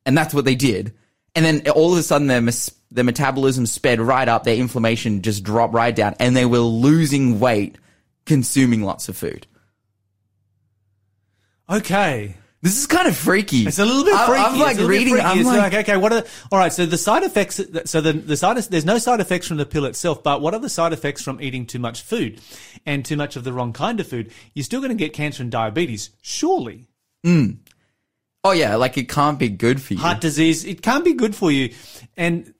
and 0.06 0.16
that's 0.16 0.32
what 0.32 0.46
they 0.46 0.54
did, 0.54 0.94
and 1.34 1.44
then 1.44 1.68
all 1.70 1.92
of 1.92 1.98
a 1.98 2.02
sudden 2.02 2.26
their 2.26 2.40
mes- 2.40 2.74
their 2.90 3.04
metabolism 3.04 3.66
sped 3.66 4.00
right 4.00 4.28
up, 4.28 4.44
their 4.44 4.56
inflammation 4.56 5.22
just 5.22 5.44
dropped 5.44 5.74
right 5.74 5.94
down, 5.94 6.14
and 6.18 6.36
they 6.36 6.46
were 6.46 6.58
losing 6.58 7.40
weight 7.40 7.76
consuming 8.26 8.82
lots 8.82 9.08
of 9.08 9.16
food. 9.16 9.46
Okay. 11.68 12.36
This 12.62 12.78
is 12.78 12.86
kind 12.86 13.08
of 13.08 13.16
freaky. 13.16 13.66
It's 13.66 13.78
a 13.78 13.84
little 13.86 14.04
bit 14.04 14.14
freaky. 14.26 14.42
I'm 14.42 14.58
like 14.58 14.76
little 14.76 14.88
bit 14.88 14.98
reading. 14.98 15.18
I'm 15.18 15.38
It's 15.38 15.48
like, 15.48 15.72
okay, 15.72 15.96
what 15.96 16.12
are 16.12 16.20
the, 16.20 16.28
all 16.52 16.58
right? 16.58 16.70
So 16.70 16.84
the 16.84 16.98
side 16.98 17.22
effects. 17.22 17.58
So 17.86 18.02
the 18.02 18.12
the 18.12 18.36
side 18.36 18.58
there's 18.58 18.84
no 18.84 18.98
side 18.98 19.20
effects 19.20 19.48
from 19.48 19.56
the 19.56 19.64
pill 19.64 19.86
itself, 19.86 20.22
but 20.22 20.42
what 20.42 20.52
are 20.52 20.60
the 20.60 20.68
side 20.68 20.92
effects 20.92 21.22
from 21.22 21.40
eating 21.40 21.64
too 21.64 21.78
much 21.78 22.02
food 22.02 22.38
and 22.84 23.02
too 23.02 23.16
much 23.16 23.36
of 23.36 23.44
the 23.44 23.52
wrong 23.54 23.72
kind 23.72 23.98
of 23.98 24.06
food? 24.06 24.30
You're 24.52 24.64
still 24.64 24.80
going 24.80 24.90
to 24.90 24.96
get 24.96 25.14
cancer 25.14 25.42
and 25.42 25.50
diabetes, 25.50 26.10
surely. 26.20 26.86
Hmm. 27.24 27.52
Oh 28.44 28.52
yeah, 28.52 28.76
like 28.76 28.96
it 28.98 29.08
can't 29.08 29.38
be 29.38 29.48
good 29.48 29.80
for 29.82 29.94
you. 29.94 30.00
Heart 30.00 30.20
disease. 30.20 30.64
It 30.64 30.82
can't 30.82 31.04
be 31.04 31.14
good 31.14 31.34
for 31.34 31.50
you, 31.50 31.72
and 32.16 32.52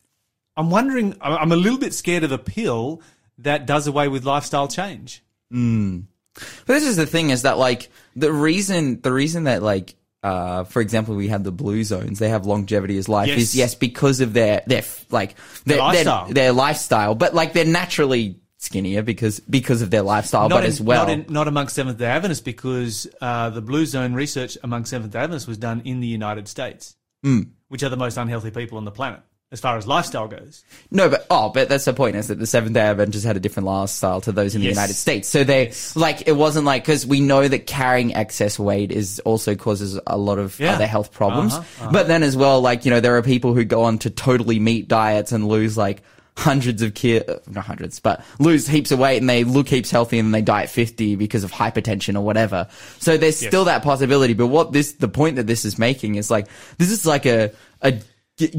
I'm 0.57 0.71
wondering. 0.71 1.17
I'm 1.21 1.53
a 1.53 1.57
little 1.57 1.79
bit 1.79 1.95
scared 1.95 2.25
of 2.25 2.33
a 2.33 2.39
pill 2.39 3.03
that 3.39 3.67
does 3.67 3.87
away 3.87 4.09
with 4.09 4.25
lifestyle 4.25 4.69
change. 4.69 5.23
But 5.51 6.67
this 6.67 6.85
is 6.85 6.97
the 6.97 7.07
thing 7.07 7.31
is 7.31 7.43
that 7.43 7.59
like 7.59 7.91
the 8.15 8.33
reason 8.33 9.01
the 9.01 9.13
reason 9.13 9.45
that 9.45 9.63
like 9.63 9.95
uh 10.23 10.65
for 10.65 10.81
example 10.81 11.15
we 11.17 11.29
have 11.29 11.43
the 11.45 11.51
blue 11.53 11.83
zones 11.83 12.19
they 12.19 12.29
have 12.29 12.47
longevity 12.47 12.97
as 12.99 13.09
life 13.09 13.29
Yes. 13.29 13.39
is 13.41 13.57
yes 13.57 13.75
because 13.75 14.21
of 14.21 14.33
their 14.33 14.63
their 14.67 14.83
like 15.11 15.35
their, 15.65 15.77
Their 15.79 15.79
lifestyle. 15.79 16.25
their, 16.27 16.35
their 16.35 16.53
lifestyle 16.53 17.15
but 17.15 17.35
like 17.35 17.53
they're 17.53 17.65
naturally 17.65 18.39
skinnier 18.61 19.03
because 19.03 19.41
because 19.41 19.81
of 19.83 19.91
their 19.91 20.03
lifestyle 20.03 20.49
but 20.49 20.63
in, 20.65 20.69
as 20.69 20.81
well 20.83 21.07
not, 21.07 21.13
in, 21.13 21.27
not 21.31 21.49
amongst 21.49 21.75
Seventh 21.75 21.99
Day 21.99 22.05
Adventists 22.05 22.43
because 22.43 23.07
uh, 23.21 23.49
the 23.51 23.63
Blue 23.63 23.87
Zone 23.87 24.13
research 24.15 24.57
among 24.63 24.85
Seventh 24.85 25.13
Day 25.13 25.19
Adventists 25.21 25.49
was 25.49 25.57
done 25.59 25.81
in 25.87 26.01
the 26.01 26.07
United 26.07 26.47
States, 26.47 26.95
Hmm. 27.25 27.41
which 27.69 27.83
are 27.83 27.89
the 27.89 27.97
most 27.97 28.17
unhealthy 28.19 28.51
people 28.51 28.77
on 28.79 28.85
the 28.85 28.91
planet 28.91 29.21
as 29.53 29.59
far 29.61 29.77
as 29.77 29.85
lifestyle 29.87 30.29
goes. 30.29 30.63
no 30.93 31.09
but 31.09 31.27
oh 31.31 31.49
but 31.49 31.69
that's 31.71 31.87
the 31.87 31.93
point 31.95 32.17
is 32.17 32.29
that 32.29 32.39
the 32.39 32.47
Seventh 32.47 32.75
Day 32.75 32.83
Adventists 32.83 33.25
had 33.25 33.37
a 33.37 33.41
different 33.41 33.67
lifestyle 33.67 34.21
to 34.21 34.31
those 34.31 34.55
in 34.55 34.61
the 34.61 34.69
United 34.69 34.95
States 34.95 35.27
so 35.27 35.43
they 35.43 35.73
like 35.97 36.29
it 36.29 36.33
wasn't 36.37 36.67
like 36.67 36.83
because 36.85 37.07
we 37.07 37.21
know 37.21 37.49
that 37.49 37.67
carrying 37.67 38.15
excess 38.15 38.59
weight 38.59 38.93
is 38.93 39.21
also 39.21 39.55
causes 39.57 39.99
a 40.07 40.19
lot 40.19 40.39
of 40.39 40.61
Yeah. 40.61 40.75
other 40.75 40.87
health 40.87 41.13
problems 41.13 41.55
Uh-huh, 41.55 41.89
but 41.93 42.09
then 42.09 42.23
as 42.23 42.37
well 42.37 42.61
like 42.61 42.85
you 42.85 42.91
know 42.91 43.01
there 43.01 43.17
are 43.17 43.23
people 43.23 43.55
who 43.55 43.65
go 43.65 43.85
on 43.85 43.99
to 44.01 44.11
totally 44.11 44.61
meat 44.61 44.87
diets 44.87 45.33
and 45.33 45.49
lose 45.49 45.77
like 45.79 46.03
hundreds 46.41 46.83
of 46.83 46.95
ki- 46.95 47.21
uh, 47.21 47.37
not 47.49 47.65
hundreds 47.65 48.01
but 48.01 48.25
lose 48.39 48.67
heaps 48.67 48.91
of 48.91 48.99
weight 48.99 49.19
and 49.19 49.29
they 49.29 49.45
look 49.45 49.69
heaps 49.69 49.91
healthy 49.91 50.19
and 50.19 50.33
they 50.35 50.41
die 50.43 50.63
at 50.63 50.71
50 50.71 51.17
because 51.17 51.45
of 51.45 51.53
hypertension 51.53 52.17
or 52.17 52.23
whatever 52.23 52.67
so 52.99 53.17
there's 53.17 53.37
still 53.37 53.65
that 53.67 53.83
possibility 53.83 54.33
but 54.35 54.47
what 54.47 54.73
this 54.73 54.93
the 54.93 55.09
point 55.09 55.37
that 55.37 55.47
this 55.47 55.65
is 55.65 55.79
making 55.79 56.15
is 56.15 56.31
like 56.31 56.49
this 56.79 56.91
is 56.91 57.05
like 57.05 57.27
a, 57.27 57.51
a 57.83 57.95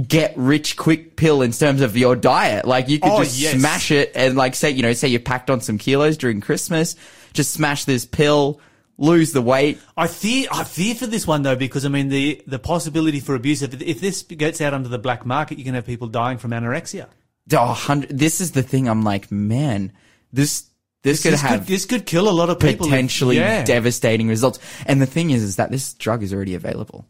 get 0.08 0.34
rich 0.38 0.78
quick 0.78 1.16
pill 1.16 1.42
in 1.42 1.52
terms 1.52 1.82
of 1.82 1.98
your 1.98 2.16
diet 2.16 2.66
like 2.66 2.88
you 2.88 3.00
could 3.00 3.12
Oh, 3.12 3.24
just 3.24 3.40
yes. 3.40 3.60
smash 3.60 3.90
it 3.90 4.12
and 4.16 4.36
like 4.36 4.54
say 4.54 4.70
you 4.70 4.84
know 4.84 4.94
say 4.94 5.08
you 5.08 5.20
packed 5.20 5.50
on 5.50 5.60
some 5.60 5.78
kilos 5.80 6.18
during 6.18 6.40
christmas 6.40 6.96
just 7.34 7.52
smash 7.52 7.86
this 7.86 8.06
pill 8.06 8.62
lose 9.00 9.32
the 9.34 9.42
weight 9.42 9.80
I 9.98 10.06
fear, 10.06 10.48
I 10.52 10.64
fear 10.66 10.94
for 10.94 11.08
this 11.08 11.26
one 11.26 11.42
though, 11.42 11.56
because 11.56 11.86
I 11.86 11.90
mean 11.90 12.10
the 12.10 12.44
the 12.46 12.60
possibility 12.60 13.20
for 13.20 13.34
abuse. 13.34 13.62
If, 13.64 13.82
if 13.82 14.00
this 14.02 14.22
gets 14.24 14.62
out 14.62 14.74
onto 14.76 14.90
the 14.90 15.00
black 15.00 15.26
market, 15.26 15.58
you 15.58 15.64
can 15.64 15.74
have 15.74 15.86
people 15.88 16.08
dying 16.08 16.38
from 16.38 16.52
anorexia. 16.52 17.08
Oh, 17.54 17.68
hundred, 17.68 18.18
this 18.18 18.42
is 18.42 18.52
the 18.52 18.64
thing 18.64 18.88
i'm 18.88 19.04
like 19.04 19.32
man 19.32 19.92
this 20.34 20.72
this, 21.04 21.24
could 21.24 21.34
have 21.34 21.62
could, 21.62 21.68
this 21.68 21.86
could 21.86 22.06
kill 22.06 22.30
a 22.30 22.32
lot 22.32 22.50
of 22.50 22.60
people. 22.60 22.86
if- 22.86 22.92
potentially 22.92 23.38
yeah. 23.38 23.64
devastating 23.64 24.28
results. 24.28 24.60
And 24.86 25.02
the 25.02 25.08
thing 25.08 25.32
is, 25.32 25.42
is 25.42 25.56
that 25.56 25.72
this 25.72 25.94
drug 25.96 26.22
is 26.22 26.34
already 26.34 26.54
available 26.54 27.08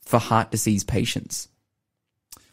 for 0.00 0.18
heart 0.18 0.50
disease 0.50 0.84
patients. 0.84 1.48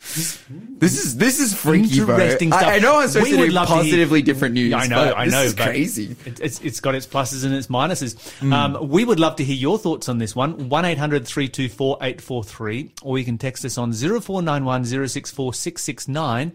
This 0.77 1.03
is 1.03 1.15
this 1.17 1.39
is 1.39 1.53
freaky. 1.53 1.99
Interesting 1.99 2.51
I- 2.53 2.57
stuff. 2.59 2.71
I, 2.73 2.79
know 2.79 2.99
I'm 2.99 3.07
supposed 3.07 3.31
We 3.31 3.37
to 3.37 3.45
do 3.47 3.51
love 3.51 3.67
to 3.69 3.73
positively 3.75 4.21
different 4.21 4.53
news. 4.55 4.73
I 4.73 4.87
know, 4.87 5.13
I 5.15 5.25
this 5.25 5.33
know. 5.33 5.41
is 5.41 5.53
but 5.55 5.63
crazy. 5.67 6.15
It, 6.25 6.39
it's, 6.41 6.59
it's 6.61 6.79
got 6.81 6.95
its 6.95 7.07
pluses 7.07 7.45
and 7.45 7.53
its 7.55 7.67
minuses. 7.67 8.19
Hmm. 8.39 8.53
Um, 8.53 8.89
we 8.89 9.05
would 9.05 9.19
love 9.19 9.37
to 9.37 9.43
hear 9.43 9.55
your 9.55 9.79
thoughts 9.79 10.09
on 10.09 10.17
this 10.17 10.35
one. 10.35 10.69
800 10.71 11.25
324 11.25 11.97
843 12.01 12.91
or 13.03 13.17
you 13.17 13.25
can 13.25 13.37
text 13.37 13.63
us 13.65 13.77
on 13.77 13.93
0491 13.93 15.07
064 15.07 15.53
669. 15.53 16.51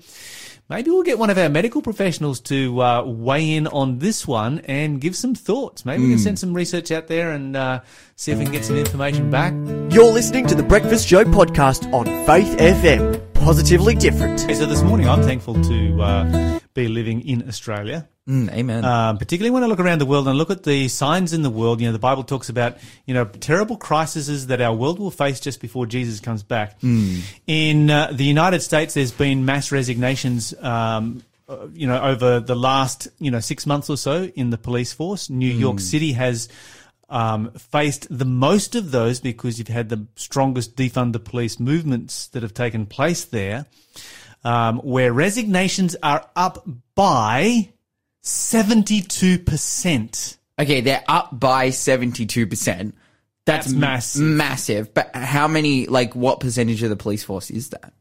Maybe 0.68 0.90
we'll 0.90 1.02
get 1.02 1.18
one 1.18 1.30
of 1.30 1.38
our 1.38 1.48
medical 1.48 1.82
professionals 1.82 2.38
to 2.42 2.80
uh, 2.80 3.02
weigh 3.04 3.54
in 3.56 3.66
on 3.66 3.98
this 3.98 4.28
one 4.28 4.60
and 4.66 5.00
give 5.00 5.16
some 5.16 5.34
thoughts. 5.34 5.84
Maybe 5.84 6.02
we 6.02 6.08
Hmm. 6.08 6.12
can 6.14 6.18
send 6.22 6.38
some 6.38 6.52
research 6.54 6.92
out 6.92 7.08
there 7.08 7.32
and 7.32 7.56
uh, 7.56 7.80
see 8.16 8.30
if 8.32 8.38
we 8.38 8.44
can 8.44 8.52
get 8.52 8.64
some 8.64 8.76
information 8.76 9.30
back. 9.30 9.52
You're 9.92 10.12
listening 10.12 10.46
to 10.48 10.54
the 10.54 10.62
Breakfast 10.62 11.08
Show 11.08 11.24
podcast 11.24 11.90
on 11.92 12.04
Faith 12.26 12.56
FM. 12.58 13.29
Positively 13.40 13.94
different. 13.94 14.44
Okay, 14.44 14.54
so 14.54 14.66
this 14.66 14.82
morning 14.82 15.08
I'm 15.08 15.22
thankful 15.22 15.54
to 15.54 16.02
uh, 16.02 16.60
be 16.74 16.88
living 16.88 17.26
in 17.26 17.48
Australia. 17.48 18.06
Mm, 18.28 18.52
amen. 18.52 18.84
Um, 18.84 19.16
particularly 19.16 19.50
when 19.50 19.64
I 19.64 19.66
look 19.66 19.80
around 19.80 19.98
the 19.98 20.06
world 20.06 20.28
and 20.28 20.36
look 20.36 20.50
at 20.50 20.62
the 20.62 20.88
signs 20.88 21.32
in 21.32 21.42
the 21.42 21.50
world, 21.50 21.80
you 21.80 21.88
know, 21.88 21.92
the 21.92 21.98
Bible 21.98 22.22
talks 22.22 22.50
about, 22.50 22.76
you 23.06 23.14
know, 23.14 23.24
terrible 23.24 23.76
crises 23.76 24.46
that 24.48 24.60
our 24.60 24.74
world 24.74 24.98
will 24.98 25.10
face 25.10 25.40
just 25.40 25.60
before 25.60 25.86
Jesus 25.86 26.20
comes 26.20 26.42
back. 26.42 26.78
In 27.46 27.90
uh, 27.90 28.12
the 28.12 28.24
United 28.24 28.60
States, 28.60 28.94
there's 28.94 29.10
been 29.10 29.46
mass 29.46 29.72
resignations, 29.72 30.54
um, 30.60 31.24
uh, 31.48 31.66
you 31.72 31.86
know, 31.86 32.00
over 32.00 32.40
the 32.40 32.54
last, 32.54 33.08
you 33.18 33.30
know, 33.30 33.40
six 33.40 33.66
months 33.66 33.90
or 33.90 33.96
so 33.96 34.24
in 34.36 34.50
the 34.50 34.58
police 34.58 34.92
force. 34.92 35.30
New 35.30 35.50
York 35.50 35.80
City 35.80 36.12
has 36.12 36.48
um, 37.10 37.50
faced 37.52 38.06
the 38.16 38.24
most 38.24 38.74
of 38.74 38.92
those 38.92 39.20
because 39.20 39.58
you've 39.58 39.68
had 39.68 39.88
the 39.88 40.06
strongest 40.16 40.76
defund 40.76 41.12
the 41.12 41.18
police 41.18 41.60
movements 41.60 42.28
that 42.28 42.42
have 42.42 42.54
taken 42.54 42.86
place 42.86 43.24
there, 43.24 43.66
um, 44.44 44.78
where 44.78 45.12
resignations 45.12 45.96
are 46.02 46.28
up 46.36 46.64
by 46.94 47.70
72%. 48.22 50.36
okay, 50.58 50.80
they're 50.80 51.04
up 51.08 51.38
by 51.38 51.68
72%. 51.68 52.92
That's, 53.44 53.66
That's 53.66 53.74
mass. 53.74 54.16
massive. 54.16 54.94
But 54.94 55.14
how 55.14 55.48
many, 55.48 55.86
like, 55.86 56.14
what 56.14 56.40
percentage 56.40 56.82
of 56.82 56.90
the 56.90 56.96
police 56.96 57.24
force 57.24 57.50
is 57.50 57.70
that? 57.70 57.92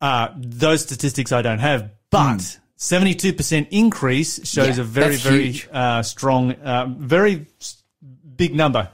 Uh, 0.00 0.28
those 0.36 0.82
statistics 0.82 1.32
I 1.32 1.40
don't 1.40 1.60
have, 1.60 1.90
but 2.10 2.58
72% 2.76 3.68
increase 3.70 4.46
shows 4.46 4.76
Yeah, 4.76 4.82
a 4.82 4.84
very, 4.84 5.16
very 5.16 5.62
uh, 5.72 6.02
strong, 6.02 6.52
uh, 6.52 6.86
very 6.98 7.46
big 8.36 8.54
number. 8.54 8.88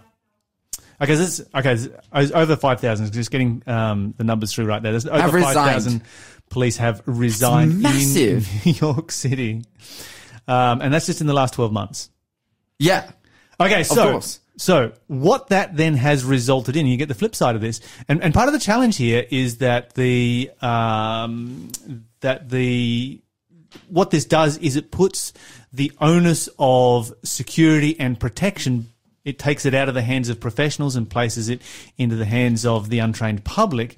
Okay, 1.03 1.15
this 1.15 1.41
okay, 1.55 1.73
it's 1.73 2.33
over 2.33 2.57
5,000. 2.57 3.13
Just 3.13 3.31
getting 3.31 3.63
um, 3.67 4.15
the 4.19 4.25
numbers 4.25 4.53
through 4.53 4.67
right 4.67 4.83
there. 4.83 4.93
There's 4.93 5.07
over 5.07 5.39
Have 5.39 5.55
5,000 5.55 6.03
police 6.51 6.77
have 6.77 7.03
resigned 7.07 7.81
massive. 7.81 8.47
in 8.53 8.61
New 8.73 8.73
York 8.73 9.11
City. 9.11 9.65
Um, 10.47 10.83
and 10.83 10.93
that's 10.93 11.07
just 11.07 11.21
in 11.21 11.27
the 11.27 11.33
last 11.33 11.55
12 11.55 11.73
months. 11.73 12.11
Yeah. 12.79 13.11
Okay, 13.59 13.83
so 13.85 14.21
so 14.57 14.93
what 15.07 15.49
that 15.49 15.77
then 15.77 15.95
has 15.95 16.25
resulted 16.25 16.77
in, 16.77 16.87
you 16.87 16.97
get 16.97 17.09
the 17.09 17.15
flip 17.15 17.35
side 17.35 17.55
of 17.55 17.61
this, 17.61 17.81
and 18.09 18.23
and 18.23 18.35
part 18.35 18.49
of 18.49 18.53
the 18.53 18.59
challenge 18.59 18.97
here 18.97 19.25
is 19.31 19.59
that 19.59 19.95
the 19.95 20.51
um, 20.61 21.71
that 22.21 22.49
the 22.49 23.21
what 23.89 24.11
this 24.11 24.25
does 24.25 24.57
is 24.59 24.77
it 24.77 24.91
puts 24.91 25.33
the 25.73 25.93
onus 26.01 26.49
of 26.59 27.13
security 27.23 27.99
and 28.01 28.19
protection. 28.19 28.89
It 29.25 29.39
takes 29.39 29.67
it 29.67 29.75
out 29.75 29.89
of 29.89 29.95
the 29.95 30.03
hands 30.03 30.29
of 30.29 30.41
professionals 30.41 30.97
and 30.97 31.09
places 31.09 31.49
it 31.49 31.61
into 31.99 32.17
the 32.17 32.25
hands 32.25 32.65
of 32.65 32.89
the 32.89 33.01
untrained 33.01 33.45
public. 33.45 33.97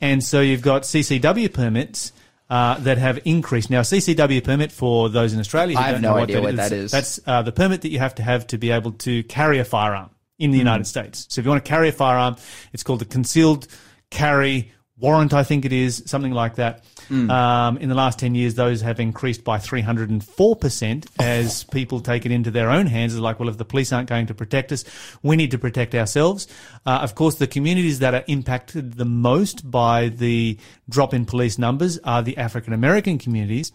And 0.00 0.24
so 0.24 0.40
you've 0.40 0.62
got 0.62 0.82
CCW 0.82 1.52
permits 1.52 2.12
uh, 2.48 2.78
that 2.80 2.98
have 2.98 3.18
increased. 3.24 3.70
Now, 3.70 3.80
CCW 3.80 4.42
permit 4.44 4.72
for 4.72 5.08
those 5.08 5.32
in 5.32 5.40
Australia, 5.40 5.76
who 5.76 5.82
I 5.82 5.86
have 5.86 5.94
don't 5.96 6.02
no 6.02 6.16
know 6.16 6.22
idea 6.22 6.40
what 6.40 6.56
that 6.56 6.72
is. 6.72 6.90
That's 6.90 7.20
uh, 7.26 7.42
the 7.42 7.52
permit 7.52 7.82
that 7.82 7.90
you 7.90 7.98
have 7.98 8.14
to 8.16 8.22
have 8.22 8.46
to 8.48 8.58
be 8.58 8.70
able 8.70 8.92
to 8.92 9.22
carry 9.24 9.58
a 9.58 9.64
firearm 9.64 10.10
in 10.38 10.50
the 10.50 10.58
United 10.58 10.86
States. 10.86 11.26
So 11.30 11.40
if 11.40 11.46
you 11.46 11.50
want 11.50 11.64
to 11.64 11.68
carry 11.68 11.88
a 11.88 11.92
firearm, 11.92 12.36
it's 12.72 12.82
called 12.82 13.00
a 13.02 13.06
concealed 13.06 13.68
carry 14.10 14.72
warrant, 15.02 15.34
I 15.34 15.42
think 15.42 15.64
it 15.64 15.72
is, 15.72 16.02
something 16.06 16.32
like 16.32 16.54
that. 16.54 16.84
Um, 17.28 17.76
in 17.78 17.88
the 17.88 17.94
last 17.94 18.20
10 18.20 18.34
years, 18.34 18.54
those 18.54 18.80
have 18.80 19.00
increased 19.00 19.44
by 19.44 19.58
304% 19.58 21.06
as 21.18 21.64
people 21.72 22.00
take 22.00 22.24
it 22.24 22.32
into 22.32 22.50
their 22.50 22.70
own 22.70 22.86
hands. 22.86 23.12
It's 23.12 23.20
like, 23.20 23.38
well, 23.40 23.48
if 23.48 23.58
the 23.58 23.64
police 23.64 23.92
aren't 23.92 24.08
going 24.08 24.26
to 24.28 24.34
protect 24.34 24.72
us, 24.72 24.84
we 25.22 25.36
need 25.36 25.50
to 25.50 25.58
protect 25.58 25.94
ourselves. 25.94 26.46
Uh, 26.86 27.00
of 27.02 27.14
course, 27.14 27.34
the 27.34 27.46
communities 27.46 27.98
that 27.98 28.14
are 28.14 28.24
impacted 28.28 28.94
the 28.94 29.04
most 29.04 29.68
by 29.70 30.08
the 30.08 30.56
drop 30.88 31.12
in 31.12 31.26
police 31.26 31.58
numbers 31.58 31.98
are 32.04 32.22
the 32.22 32.38
African 32.38 32.72
American 32.72 33.18
communities. 33.18 33.72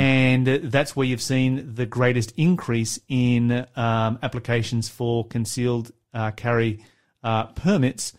And 0.00 0.48
uh, 0.48 0.58
that's 0.64 0.96
where 0.96 1.06
you've 1.06 1.22
seen 1.22 1.74
the 1.74 1.86
greatest 1.86 2.34
increase 2.36 2.98
in 3.08 3.66
um, 3.76 4.18
applications 4.22 4.88
for 4.88 5.26
concealed 5.26 5.92
uh, 6.12 6.32
carry 6.32 6.84
uh, 7.22 7.46
permits 7.46 8.12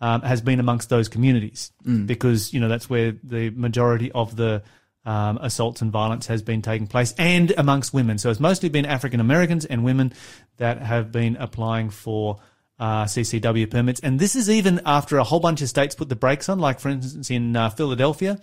um, 0.00 0.22
has 0.22 0.40
been 0.40 0.60
amongst 0.60 0.88
those 0.88 1.08
communities 1.08 1.72
because 2.06 2.52
you 2.52 2.60
know 2.60 2.68
that's 2.68 2.88
where 2.88 3.12
the 3.22 3.50
majority 3.50 4.12
of 4.12 4.36
the 4.36 4.62
um, 5.04 5.38
assaults 5.40 5.80
and 5.80 5.90
violence 5.90 6.26
has 6.26 6.42
been 6.42 6.60
taking 6.62 6.86
place, 6.86 7.14
and 7.18 7.52
amongst 7.56 7.94
women. 7.94 8.18
So 8.18 8.30
it's 8.30 8.40
mostly 8.40 8.68
been 8.68 8.84
African 8.86 9.20
Americans 9.20 9.64
and 9.64 9.84
women 9.84 10.12
that 10.58 10.82
have 10.82 11.10
been 11.10 11.36
applying 11.36 11.90
for 11.90 12.38
uh, 12.78 13.04
CCW 13.04 13.70
permits, 13.70 14.00
and 14.00 14.20
this 14.20 14.36
is 14.36 14.48
even 14.48 14.80
after 14.86 15.18
a 15.18 15.24
whole 15.24 15.40
bunch 15.40 15.62
of 15.62 15.68
states 15.68 15.94
put 15.94 16.08
the 16.08 16.16
brakes 16.16 16.48
on. 16.48 16.58
Like 16.58 16.78
for 16.78 16.90
instance, 16.90 17.30
in 17.30 17.56
uh, 17.56 17.70
Philadelphia, 17.70 18.38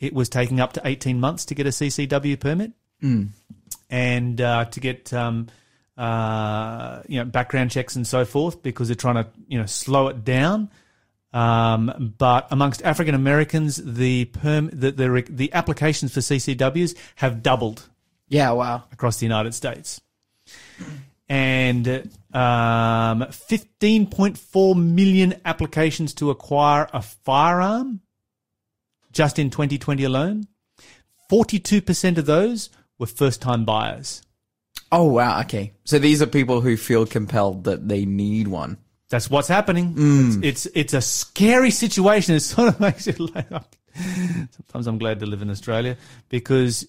it 0.00 0.12
was 0.12 0.28
taking 0.28 0.60
up 0.60 0.74
to 0.74 0.82
eighteen 0.84 1.20
months 1.20 1.46
to 1.46 1.54
get 1.54 1.66
a 1.66 1.70
CCW 1.70 2.38
permit 2.38 2.72
and 3.90 4.40
uh, 4.40 4.64
to 4.66 4.80
get 4.80 5.12
um, 5.14 5.46
uh, 5.96 7.02
you 7.08 7.18
know 7.18 7.24
background 7.24 7.70
checks 7.70 7.96
and 7.96 8.06
so 8.06 8.24
forth 8.24 8.62
because 8.62 8.88
they're 8.88 8.94
trying 8.94 9.22
to 9.22 9.26
you 9.46 9.58
know 9.58 9.66
slow 9.66 10.08
it 10.08 10.24
down. 10.24 10.70
Um, 11.32 12.14
but 12.16 12.48
amongst 12.50 12.82
African 12.82 13.14
Americans, 13.14 13.76
the 13.76 14.26
perm 14.26 14.70
the, 14.72 14.90
the 14.92 15.24
the 15.28 15.52
applications 15.52 16.14
for 16.14 16.20
CCWs 16.20 16.96
have 17.16 17.42
doubled 17.42 17.88
Yeah, 18.28 18.52
wow. 18.52 18.84
across 18.92 19.18
the 19.18 19.26
United 19.26 19.52
States, 19.54 20.00
and 21.28 21.86
um, 22.32 23.20
15.4 23.28 24.76
million 24.76 25.34
applications 25.44 26.14
to 26.14 26.30
acquire 26.30 26.88
a 26.92 27.02
firearm 27.02 28.00
just 29.12 29.38
in 29.38 29.50
2020 29.50 30.04
alone. 30.04 30.46
42% 31.30 32.16
of 32.16 32.24
those 32.24 32.70
were 32.98 33.06
first 33.06 33.42
time 33.42 33.64
buyers. 33.66 34.22
Oh, 34.90 35.04
wow. 35.04 35.40
Okay. 35.42 35.72
So 35.84 35.98
these 35.98 36.22
are 36.22 36.26
people 36.26 36.62
who 36.62 36.76
feel 36.78 37.04
compelled 37.04 37.64
that 37.64 37.88
they 37.88 38.06
need 38.06 38.48
one. 38.48 38.78
That's 39.10 39.30
what's 39.30 39.48
happening. 39.48 39.94
It's, 39.96 40.36
it's 40.42 40.66
it's 40.74 40.94
a 40.94 41.00
scary 41.00 41.70
situation. 41.70 42.34
It 42.34 42.40
sort 42.54 42.68
of 42.68 42.80
makes 42.80 43.06
it 43.06 43.18
like 43.18 43.48
sometimes 44.50 44.86
I'm 44.86 44.98
glad 44.98 45.20
to 45.20 45.26
live 45.26 45.42
in 45.42 45.50
Australia 45.50 45.96
because 46.28 46.86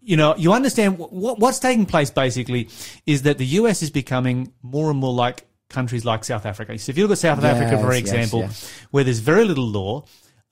you 0.00 0.16
know 0.16 0.34
you 0.36 0.52
understand 0.52 0.98
what 0.98 1.38
what's 1.38 1.58
taking 1.58 1.84
place. 1.86 2.10
Basically, 2.10 2.68
is 3.06 3.22
that 3.22 3.38
the 3.38 3.46
US 3.46 3.82
is 3.82 3.90
becoming 3.90 4.52
more 4.62 4.90
and 4.90 4.98
more 4.98 5.12
like 5.12 5.46
countries 5.68 6.04
like 6.04 6.24
South 6.24 6.46
Africa. 6.46 6.78
So 6.78 6.90
if 6.90 6.96
you 6.96 7.04
look 7.04 7.12
at 7.12 7.18
South 7.18 7.44
Africa, 7.44 7.78
for 7.78 7.92
Yes, 7.92 8.00
yes, 8.04 8.14
example, 8.14 8.40
yes. 8.40 8.72
where 8.90 9.04
there's 9.04 9.18
very 9.18 9.44
little 9.44 9.66
law, 9.66 10.04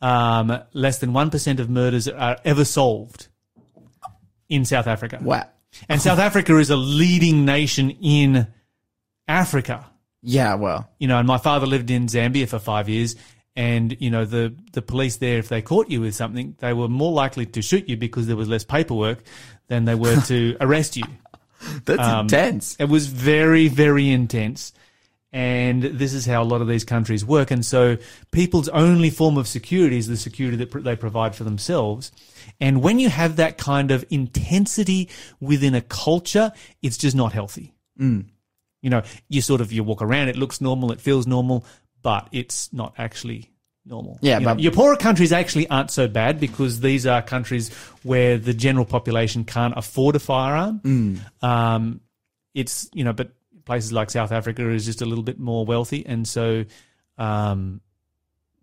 um, 0.02 0.58
less 0.74 0.98
than 0.98 1.14
one 1.14 1.30
percent 1.30 1.58
of 1.58 1.70
murders 1.70 2.06
are 2.06 2.36
ever 2.44 2.66
solved 2.66 3.28
in 4.50 4.66
South 4.66 4.86
Africa. 4.86 5.18
Wow. 5.22 5.48
And 5.88 6.00
South 6.02 6.18
Africa 6.18 6.56
is 6.58 6.70
a 6.70 6.76
leading 6.76 7.44
nation 7.44 7.90
in 7.90 8.46
Africa 9.26 9.86
Yeah, 10.28 10.54
well. 10.56 10.90
you 10.98 11.06
know, 11.08 11.18
and 11.18 11.26
my 11.26 11.38
father 11.38 11.66
lived 11.66 11.90
in 11.90 12.06
Zambia 12.06 12.48
for 12.48 12.58
five 12.58 12.88
years. 12.88 13.14
And, 13.54 13.96
you 14.00 14.10
know, 14.10 14.26
the, 14.26 14.54
the 14.72 14.82
police 14.82 15.16
there, 15.16 15.38
if 15.38 15.48
they 15.48 15.62
caught 15.62 15.88
you 15.88 16.02
with 16.02 16.14
something, 16.14 16.56
they 16.58 16.74
were 16.74 16.88
more 16.88 17.12
likely 17.12 17.46
to 17.46 17.62
shoot 17.62 17.88
you 17.88 17.96
because 17.96 18.26
there 18.26 18.36
was 18.36 18.48
less 18.48 18.64
paperwork 18.64 19.22
than 19.68 19.86
they 19.86 19.94
were 19.94 20.16
to 20.22 20.56
arrest 20.60 20.96
you. 20.96 21.04
That's 21.86 22.02
Um, 22.02 22.26
intense. 22.26 22.76
It 22.78 22.90
was 22.90 23.06
very, 23.06 23.68
very 23.68 24.10
intense. 24.10 24.72
And 25.32 25.82
this 25.82 26.12
is 26.12 26.26
how 26.26 26.42
a 26.42 26.44
lot 26.44 26.60
of 26.60 26.68
these 26.68 26.84
countries 26.84 27.24
work. 27.24 27.50
And 27.50 27.64
so 27.64 27.96
people's 28.30 28.68
only 28.68 29.10
form 29.10 29.38
of 29.38 29.46
security 29.48 29.96
is 29.96 30.06
the 30.06 30.16
security 30.16 30.56
that 30.58 30.70
pr- 30.70 30.80
they 30.80 30.96
provide 30.96 31.34
for 31.34 31.44
themselves. 31.44 32.12
And 32.60 32.82
when 32.82 32.98
you 32.98 33.08
have 33.08 33.36
that 33.36 33.58
kind 33.58 33.90
of 33.90 34.04
intensity 34.10 35.08
within 35.40 35.74
a 35.74 35.80
culture, 35.80 36.52
it's 36.82 36.98
just 36.98 37.16
not 37.16 37.32
healthy. 37.32 37.74
Mm. 37.98 38.26
You 38.86 38.90
know, 38.90 39.02
you 39.28 39.40
sort 39.40 39.60
of, 39.60 39.72
you 39.72 39.82
walk 39.82 40.00
around, 40.00 40.28
it 40.28 40.36
looks 40.36 40.60
normal, 40.60 40.92
it 40.92 41.00
feels 41.00 41.26
normal, 41.26 41.64
but 42.02 42.28
it's 42.30 42.72
not 42.72 42.94
actually 42.98 43.50
normal. 43.84 44.20
Yeah, 44.22 44.38
You 44.38 44.46
know, 44.46 44.56
your 44.56 44.70
poorer 44.70 44.96
countries 44.96 45.32
actually 45.32 45.68
aren't 45.68 45.90
so 45.90 46.06
bad 46.06 46.38
because 46.38 46.78
these 46.78 47.04
are 47.04 47.20
countries 47.20 47.74
where 48.04 48.38
the 48.38 48.54
general 48.54 48.84
population 48.84 49.42
can't 49.42 49.74
afford 49.76 50.14
a 50.14 50.20
firearm. 50.20 50.80
Mm. 50.84 51.42
Um, 51.42 52.00
it's 52.54 52.88
you 52.94 53.02
know, 53.02 53.12
but 53.12 53.30
places 53.64 53.92
like 53.92 54.08
South 54.10 54.30
Africa 54.30 54.70
is 54.70 54.84
just 54.84 55.02
a 55.02 55.04
little 55.04 55.24
bit 55.24 55.40
more 55.40 55.64
wealthy, 55.64 56.06
and 56.06 56.26
so 56.26 56.64
um, 57.18 57.80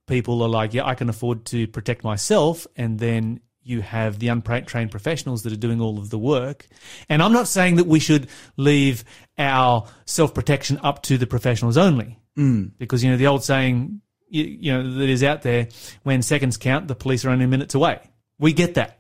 people 0.08 0.42
are 0.42 0.50
like, 0.50 0.74
yeah, 0.74 0.86
I 0.86 0.96
can 0.96 1.10
afford 1.10 1.44
to 1.48 1.68
protect 1.68 2.06
myself, 2.06 2.66
and 2.78 2.98
then 2.98 3.42
you 3.64 3.82
have 3.82 4.20
the 4.20 4.28
untrained 4.28 4.92
professionals 4.92 5.44
that 5.44 5.54
are 5.54 5.58
doing 5.58 5.82
all 5.82 5.98
of 5.98 6.10
the 6.10 6.20
work. 6.20 6.68
And 7.10 7.22
I'm 7.22 7.34
not 7.34 7.48
saying 7.48 7.78
that 7.78 7.88
we 7.88 8.00
should 8.00 8.28
leave 8.58 9.04
our 9.38 9.88
self 10.06 10.34
protection 10.34 10.80
up 10.84 11.04
to 11.04 11.18
the 11.18 11.28
professionals 11.28 11.78
only, 11.78 12.20
mm. 12.38 12.72
because 12.78 13.04
you 13.04 13.12
know 13.12 13.18
the 13.18 13.28
old 13.28 13.44
saying, 13.44 14.02
you, 14.30 14.44
you 14.44 14.74
know, 14.74 14.98
that 14.98 15.10
is 15.10 15.24
out 15.24 15.42
there: 15.42 15.70
when 16.04 16.22
seconds 16.22 16.58
count, 16.58 16.88
the 16.88 16.96
police 16.96 17.26
are 17.26 17.30
only 17.30 17.46
minutes 17.46 17.76
away. 17.76 18.00
We 18.40 18.54
get 18.54 18.76
that. 18.76 19.00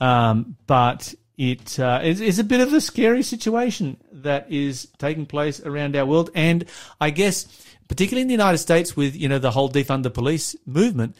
Um, 0.00 0.56
but 0.66 1.14
it 1.36 1.78
uh, 1.80 2.00
is, 2.04 2.20
is 2.20 2.38
a 2.38 2.44
bit 2.44 2.60
of 2.60 2.72
a 2.72 2.80
scary 2.80 3.22
situation 3.22 3.96
that 4.12 4.50
is 4.52 4.88
taking 4.98 5.26
place 5.26 5.60
around 5.60 5.96
our 5.96 6.06
world, 6.06 6.30
and 6.34 6.64
I 7.00 7.10
guess 7.10 7.46
particularly 7.88 8.22
in 8.22 8.28
the 8.28 8.34
United 8.34 8.58
States 8.58 8.96
with 8.96 9.16
you 9.16 9.28
know 9.28 9.38
the 9.38 9.50
whole 9.50 9.70
defund 9.70 10.02
the 10.02 10.10
police 10.10 10.56
movement, 10.66 11.16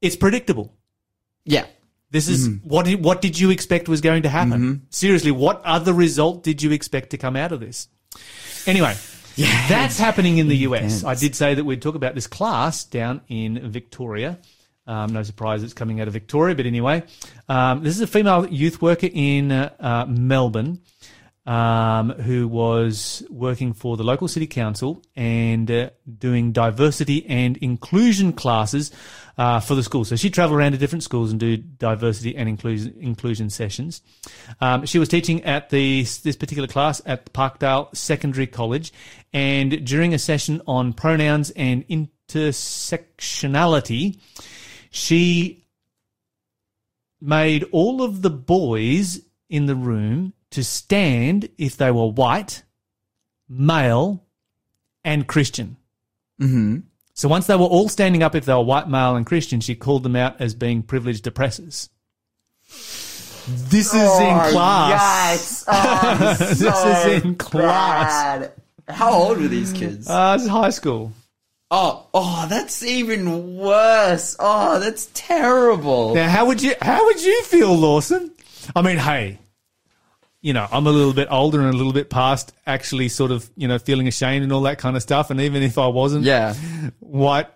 it's 0.00 0.16
predictable. 0.16 0.72
Yeah. 1.44 1.66
This 2.12 2.28
is 2.28 2.48
what 2.62 2.84
did, 2.84 3.02
what 3.02 3.22
did 3.22 3.40
you 3.40 3.50
expect 3.50 3.88
was 3.88 4.02
going 4.02 4.22
to 4.24 4.28
happen? 4.28 4.86
Seriously, 4.90 5.30
what 5.30 5.62
other 5.64 5.94
result 5.94 6.44
did 6.44 6.62
you 6.62 6.70
expect 6.70 7.10
to 7.10 7.18
come 7.18 7.36
out 7.36 7.52
of 7.52 7.60
this? 7.60 7.88
Anyway, 8.66 8.94
that's 9.36 9.98
happening 9.98 10.36
in 10.36 10.46
the 10.46 10.58
US. 10.58 11.04
I 11.04 11.14
did 11.14 11.34
say 11.34 11.54
that 11.54 11.64
we'd 11.64 11.80
talk 11.80 11.94
about 11.94 12.14
this 12.14 12.26
class 12.26 12.84
down 12.84 13.22
in 13.28 13.70
Victoria. 13.70 14.38
Um, 14.86 15.14
no 15.14 15.22
surprise 15.22 15.62
it's 15.62 15.72
coming 15.72 16.00
out 16.00 16.06
of 16.06 16.12
Victoria, 16.12 16.54
but 16.54 16.66
anyway, 16.66 17.04
um, 17.48 17.82
this 17.82 17.94
is 17.94 18.02
a 18.02 18.06
female 18.06 18.46
youth 18.46 18.82
worker 18.82 19.08
in 19.10 19.50
uh, 19.50 19.72
uh, 19.80 20.06
Melbourne 20.06 20.80
um, 21.46 22.10
who 22.10 22.46
was 22.46 23.22
working 23.30 23.72
for 23.72 23.96
the 23.96 24.04
local 24.04 24.28
city 24.28 24.46
council 24.46 25.02
and 25.16 25.70
uh, 25.70 25.90
doing 26.18 26.52
diversity 26.52 27.26
and 27.26 27.56
inclusion 27.58 28.32
classes 28.32 28.92
uh, 29.38 29.60
for 29.60 29.74
the 29.74 29.82
school. 29.82 30.04
So 30.04 30.16
she 30.16 30.28
travelled 30.30 30.58
around 30.58 30.72
to 30.72 30.78
different 30.78 31.02
schools 31.02 31.30
and 31.30 31.40
do 31.40 31.56
diversity 31.56 32.36
and 32.36 32.46
inclusion 32.48 32.94
inclusion 32.98 33.50
sessions. 33.50 34.00
Um, 34.60 34.86
she 34.86 34.98
was 34.98 35.08
teaching 35.08 35.44
at 35.44 35.70
the 35.70 36.02
this 36.02 36.36
particular 36.36 36.68
class 36.68 37.00
at 37.06 37.32
Parkdale 37.32 37.96
Secondary 37.96 38.46
College, 38.46 38.92
and 39.32 39.84
during 39.86 40.12
a 40.14 40.18
session 40.18 40.60
on 40.66 40.92
pronouns 40.92 41.50
and 41.50 41.86
intersectionality, 41.88 44.18
she 44.90 45.66
made 47.20 47.64
all 47.72 48.02
of 48.02 48.22
the 48.22 48.30
boys 48.30 49.20
in 49.48 49.66
the 49.66 49.76
room 49.76 50.32
to 50.50 50.64
stand 50.64 51.48
if 51.56 51.76
they 51.76 51.90
were 51.90 52.10
white, 52.10 52.62
male, 53.48 54.24
and 55.04 55.26
Christian. 55.26 55.76
Mm-hmm. 56.40 56.78
So 57.14 57.28
once 57.28 57.46
they 57.46 57.56
were 57.56 57.62
all 57.66 57.88
standing 57.88 58.22
up 58.22 58.34
if 58.34 58.44
they 58.46 58.54
were 58.54 58.62
white, 58.62 58.88
male, 58.88 59.16
and 59.16 59.26
Christian, 59.26 59.60
she 59.60 59.74
called 59.74 60.02
them 60.02 60.16
out 60.16 60.40
as 60.40 60.54
being 60.54 60.82
privileged 60.82 61.26
oppressors. 61.26 61.90
This 63.48 63.92
is 63.92 64.18
in 64.20 64.38
class. 64.50 65.64
Yikes. 65.64 65.64
Oh, 65.68 66.34
This 66.38 66.58
so 66.60 66.88
is 67.16 67.24
in 67.24 67.34
class. 67.36 68.40
bad. 68.40 68.52
How 68.88 69.12
old 69.12 69.38
were 69.38 69.48
these 69.48 69.72
kids? 69.72 70.08
Uh, 70.08 70.36
it's 70.38 70.48
high 70.48 70.70
school. 70.70 71.12
oh, 71.70 72.06
oh, 72.14 72.46
that's 72.48 72.82
even 72.82 73.56
worse. 73.56 74.36
Oh, 74.38 74.78
that's 74.78 75.08
terrible. 75.14 76.14
Now, 76.14 76.28
how 76.28 76.46
would 76.46 76.62
you 76.62 76.74
how 76.80 77.04
would 77.04 77.22
you 77.22 77.42
feel, 77.44 77.74
Lawson? 77.74 78.30
I 78.76 78.82
mean, 78.82 78.98
hey, 78.98 79.38
you 80.42 80.52
know, 80.52 80.66
I'm 80.70 80.86
a 80.86 80.90
little 80.90 81.12
bit 81.14 81.28
older 81.30 81.60
and 81.60 81.68
a 81.72 81.76
little 81.76 81.92
bit 81.92 82.10
past 82.10 82.52
actually 82.66 83.08
sort 83.08 83.30
of, 83.30 83.48
you 83.56 83.68
know, 83.68 83.78
feeling 83.78 84.08
ashamed 84.08 84.42
and 84.42 84.52
all 84.52 84.62
that 84.62 84.78
kind 84.78 84.96
of 84.96 85.02
stuff. 85.02 85.30
And 85.30 85.40
even 85.40 85.62
if 85.62 85.78
I 85.78 85.86
wasn't 85.86 86.24
Yeah. 86.24 86.54
white, 87.00 87.46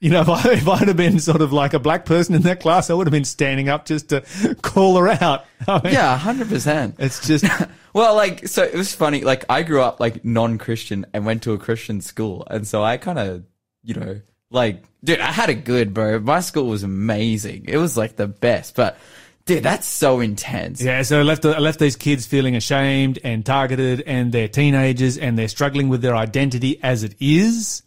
you 0.00 0.10
know, 0.10 0.20
if, 0.26 0.28
I, 0.28 0.52
if 0.52 0.68
I'd 0.68 0.88
have 0.88 0.96
been 0.96 1.18
sort 1.18 1.40
of 1.42 1.52
like 1.52 1.74
a 1.74 1.78
black 1.80 2.04
person 2.04 2.34
in 2.36 2.42
that 2.42 2.60
class, 2.60 2.88
I 2.88 2.94
would 2.94 3.06
have 3.08 3.12
been 3.12 3.24
standing 3.24 3.68
up 3.68 3.84
just 3.84 4.10
to 4.10 4.20
call 4.62 4.96
her 4.96 5.08
out. 5.08 5.44
I 5.68 5.82
mean, 5.82 5.92
Yeah, 5.92 6.18
100%. 6.18 6.94
It's 6.98 7.26
just, 7.26 7.44
Well, 7.92 8.14
like, 8.14 8.46
so 8.46 8.62
it 8.62 8.74
was 8.74 8.94
funny. 8.94 9.22
Like, 9.22 9.44
I 9.48 9.62
grew 9.64 9.82
up 9.82 9.98
like 10.00 10.24
non-Christian 10.24 11.06
and 11.12 11.26
went 11.26 11.42
to 11.44 11.52
a 11.52 11.58
Christian 11.58 12.00
school, 12.00 12.46
and 12.50 12.66
so 12.66 12.82
I 12.82 12.96
kind 12.96 13.18
of, 13.18 13.44
you 13.82 13.94
know, 13.94 14.20
like, 14.50 14.84
dude, 15.02 15.20
I 15.20 15.32
had 15.32 15.48
a 15.50 15.54
good, 15.54 15.92
bro. 15.94 16.20
My 16.20 16.40
school 16.40 16.66
was 16.66 16.84
amazing. 16.84 17.64
It 17.66 17.76
was 17.78 17.96
like 17.96 18.14
the 18.16 18.28
best, 18.28 18.76
but 18.76 18.98
dude, 19.46 19.62
that's 19.62 19.86
so 19.86 20.20
intense. 20.20 20.80
yeah, 20.82 21.02
so 21.02 21.20
I 21.20 21.22
left, 21.22 21.44
I 21.44 21.58
left 21.58 21.78
these 21.78 21.96
kids 21.96 22.26
feeling 22.26 22.56
ashamed 22.56 23.18
and 23.24 23.44
targeted 23.44 24.02
and 24.06 24.32
they're 24.32 24.48
teenagers 24.48 25.18
and 25.18 25.38
they're 25.38 25.48
struggling 25.48 25.88
with 25.88 26.02
their 26.02 26.16
identity 26.16 26.80
as 26.82 27.02
it 27.02 27.14
is. 27.20 27.82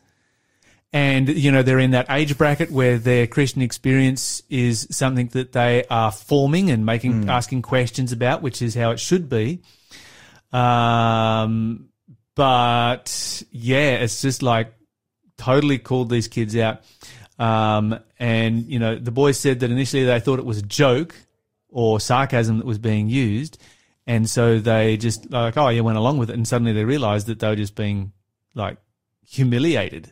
and 0.94 1.28
you 1.28 1.52
know 1.52 1.64
they're 1.64 1.80
in 1.80 1.92
that 1.92 2.06
age 2.10 2.38
bracket 2.38 2.72
where 2.72 2.98
their 2.98 3.28
Christian 3.28 3.62
experience 3.62 4.42
is 4.50 4.88
something 4.90 5.28
that 5.30 5.52
they 5.52 5.84
are 5.90 6.12
forming 6.12 6.70
and 6.72 6.86
making 6.86 7.30
asking 7.30 7.62
questions 7.62 8.12
about, 8.14 8.42
which 8.42 8.62
is 8.62 8.74
how 8.74 8.92
it 8.92 9.00
should 9.00 9.28
be. 9.28 9.62
Um, 10.54 11.90
but 12.36 13.44
yeah, 13.52 13.96
it's 13.96 14.22
just 14.22 14.42
like 14.42 14.74
totally 15.38 15.78
called 15.78 16.10
these 16.10 16.28
kids 16.28 16.56
out. 16.56 16.82
Um, 17.38 18.00
and 18.18 18.66
you 18.66 18.80
know 18.80 18.96
the 18.98 19.12
boys 19.12 19.38
said 19.40 19.60
that 19.60 19.70
initially 19.70 20.06
they 20.06 20.20
thought 20.20 20.40
it 20.40 20.46
was 20.46 20.58
a 20.60 20.64
joke 20.64 21.16
or 21.70 22.00
sarcasm 22.00 22.58
that 22.58 22.66
was 22.66 22.78
being 22.80 23.10
used, 23.10 23.58
and 24.06 24.30
so 24.30 24.60
they 24.60 24.98
just 24.98 25.30
like 25.32 25.58
oh 25.58 25.70
yeah 25.70 25.82
went 25.82 25.98
along 25.98 26.18
with 26.18 26.30
it, 26.30 26.34
and 26.34 26.48
suddenly 26.48 26.74
they 26.74 26.86
realised 26.86 27.28
that 27.28 27.40
they 27.40 27.48
were 27.48 27.56
just 27.56 27.76
being 27.76 28.12
like 28.54 28.78
humiliated. 29.26 30.12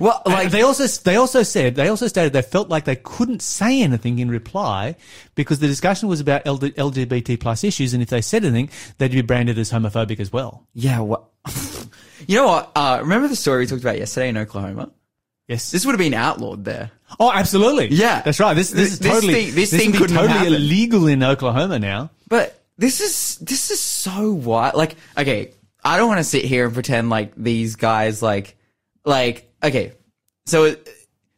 Well, 0.00 0.22
Like 0.24 0.34
like, 0.44 0.50
they 0.50 0.62
also 0.62 0.86
they 0.86 1.16
also 1.16 1.42
said 1.42 1.74
they 1.74 1.88
also 1.88 2.06
stated 2.08 2.32
they 2.32 2.42
felt 2.42 2.68
like 2.68 2.84
they 2.84 2.96
couldn't 2.96 3.42
say 3.42 3.82
anything 3.82 4.18
in 4.18 4.30
reply 4.30 4.96
because 5.34 5.58
the 5.58 5.66
discussion 5.66 6.08
was 6.08 6.20
about 6.20 6.44
LGBT 6.44 7.38
plus 7.38 7.64
issues, 7.64 7.92
and 7.92 8.02
if 8.02 8.08
they 8.08 8.20
said 8.22 8.44
anything, 8.44 8.70
they'd 8.98 9.10
be 9.12 9.22
branded 9.22 9.58
as 9.58 9.70
homophobic 9.70 10.20
as 10.20 10.32
well. 10.32 10.66
yeah, 10.72 11.00
what? 11.00 11.24
you 12.26 12.36
know 12.36 12.46
what? 12.46 12.72
Uh, 12.74 12.98
remember 13.02 13.28
the 13.28 13.36
story 13.36 13.60
we 13.60 13.66
talked 13.66 13.82
about 13.82 13.98
yesterday 13.98 14.30
in 14.30 14.38
Oklahoma? 14.38 14.90
Yes. 15.48 15.70
This 15.70 15.84
would 15.84 15.92
have 15.92 15.98
been 15.98 16.14
outlawed 16.14 16.64
there. 16.64 16.90
oh, 17.20 17.30
absolutely. 17.32 17.88
Yeah. 17.88 18.22
that's 18.22 18.40
right. 18.40 18.54
This 18.54 18.70
this 18.70 18.92
is 18.94 18.98
This 18.98 19.12
totally 19.12 19.34
thing- 19.34 19.54
this 19.54 19.72
would 19.72 19.80
thing 19.80 19.92
be 19.92 19.98
couldn't 19.98 20.16
totally 20.16 20.32
happen. 20.38 20.54
illegal 20.54 21.06
in 21.06 21.22
Oklahoma 21.22 21.78
now. 21.78 22.10
But 22.28 22.58
this 22.78 23.00
is 23.00 23.36
this 23.38 23.70
is 23.70 23.78
so 23.80 24.32
wild. 24.32 24.74
Like, 24.74 24.96
okay, 25.18 25.52
I 25.84 25.96
don't 25.98 26.08
want 26.08 26.18
to 26.18 26.24
sit 26.24 26.44
here 26.44 26.64
and 26.64 26.72
pretend 26.74 27.10
like 27.10 27.34
these 27.36 27.76
guys 27.76 28.22
like 28.22 28.56
like 29.04 29.50
okay. 29.62 29.92
So 30.46 30.64
it, 30.64 30.88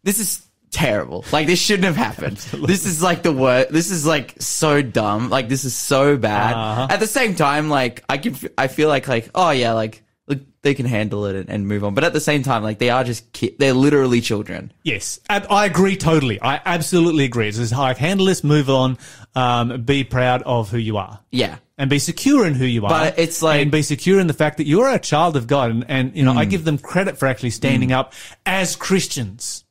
this 0.05 0.21
is 0.21 0.41
terrible. 0.71 1.25
Like 1.33 1.47
this 1.49 1.59
shouldn't 1.61 1.85
have 1.85 1.97
happened. 1.97 2.37
This 2.37 2.87
is 2.87 3.03
like 3.03 3.23
the 3.25 3.33
worst. 3.33 3.71
This 3.73 3.91
is 3.91 4.07
like 4.07 4.35
so 4.41 4.83
dumb. 4.83 5.31
Like 5.31 5.49
this 5.49 5.65
is 5.65 5.75
so 5.75 6.17
bad. 6.17 6.55
Uh-huh. 6.55 6.87
At 6.91 7.01
the 7.01 7.07
same 7.09 7.35
time, 7.35 7.69
like 7.69 8.05
I 8.09 8.19
can 8.19 8.35
f- 8.35 8.45
I 8.57 8.69
feel 8.69 8.89
like 8.89 9.09
like 9.09 9.31
oh 9.35 9.51
yeah 9.51 9.73
like. 9.73 10.05
Look, 10.29 10.41
they 10.63 10.75
can 10.75 10.87
handle 10.87 11.27
it 11.27 11.37
and, 11.37 11.49
and 11.49 11.69
move 11.69 11.85
on, 11.85 11.95
but 11.95 12.03
at 12.03 12.13
the 12.13 12.21
same 12.21 12.43
time, 12.43 12.65
like 12.65 12.79
they 12.81 12.91
are 12.91 13.05
just 13.05 13.33
ki- 13.33 13.55
they're 13.61 13.73
literally 13.73 14.21
children. 14.21 14.73
Yes, 14.83 15.21
ab- 15.31 15.47
I 15.49 15.67
agree 15.67 15.97
totally. 15.97 16.41
I 16.43 16.61
absolutely 16.65 17.25
agree. 17.25 17.47
It's 17.47 17.59
just 17.59 17.73
like 17.73 17.97
handle 17.99 18.27
this, 18.27 18.43
move 18.43 18.69
on, 18.69 18.99
um, 19.37 19.83
be 19.83 20.03
proud 20.03 20.43
of 20.43 20.69
who 20.71 20.79
you 20.79 20.97
are. 20.97 21.21
Yeah, 21.31 21.59
and 21.79 21.89
be 21.89 22.01
secure 22.01 22.45
in 22.45 22.55
who 22.55 22.65
you 22.65 22.85
are. 22.87 22.89
But 22.89 23.19
it's 23.21 23.41
like- 23.41 23.61
and 23.63 23.71
be 23.71 23.83
secure 23.83 24.19
in 24.19 24.27
the 24.27 24.35
fact 24.35 24.57
that 24.57 24.67
you're 24.67 24.89
a 24.89 24.99
child 24.99 25.37
of 25.37 25.47
God, 25.47 25.71
and, 25.71 25.85
and 25.89 26.17
you 26.17 26.25
know 26.25 26.33
I 26.33 26.45
give 26.45 26.65
them 26.65 26.79
credit 26.79 27.19
for 27.19 27.27
actually 27.27 27.51
standing 27.51 27.93
up 27.93 28.13
as 28.45 28.75
Christians. 28.75 29.63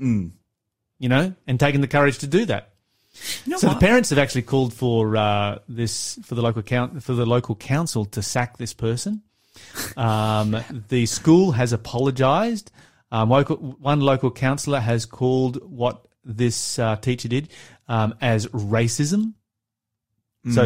You 0.00 1.08
know, 1.08 1.34
and 1.46 1.60
taking 1.60 1.80
the 1.82 1.88
courage 1.88 2.18
to 2.18 2.26
do 2.26 2.44
that. 2.46 2.70
you 3.44 3.52
know 3.52 3.58
So 3.58 3.68
what? 3.68 3.80
the 3.80 3.86
parents 3.86 4.10
have 4.10 4.18
actually 4.18 4.42
called 4.42 4.74
for 4.74 5.16
uh, 5.16 5.58
this 5.68 6.18
for 6.24 6.34
the 6.34 6.42
local 6.42 6.62
count 6.62 7.02
for 7.02 7.12
the 7.14 7.26
local 7.26 7.54
council 7.54 8.04
to 8.06 8.22
sack 8.22 8.56
this 8.58 8.74
person. 8.74 9.22
Um, 9.96 10.56
the 10.88 11.06
school 11.06 11.52
has 11.52 11.72
apologised. 11.72 12.70
Um, 13.12 13.28
local, 13.30 13.56
one 13.56 14.00
local 14.00 14.30
councillor 14.30 14.80
has 14.80 15.04
called 15.06 15.58
what 15.68 16.06
this 16.24 16.78
uh, 16.78 16.96
teacher 16.96 17.28
did 17.28 17.50
um, 17.88 18.14
as 18.20 18.46
racism. 18.48 19.34
So, 20.52 20.64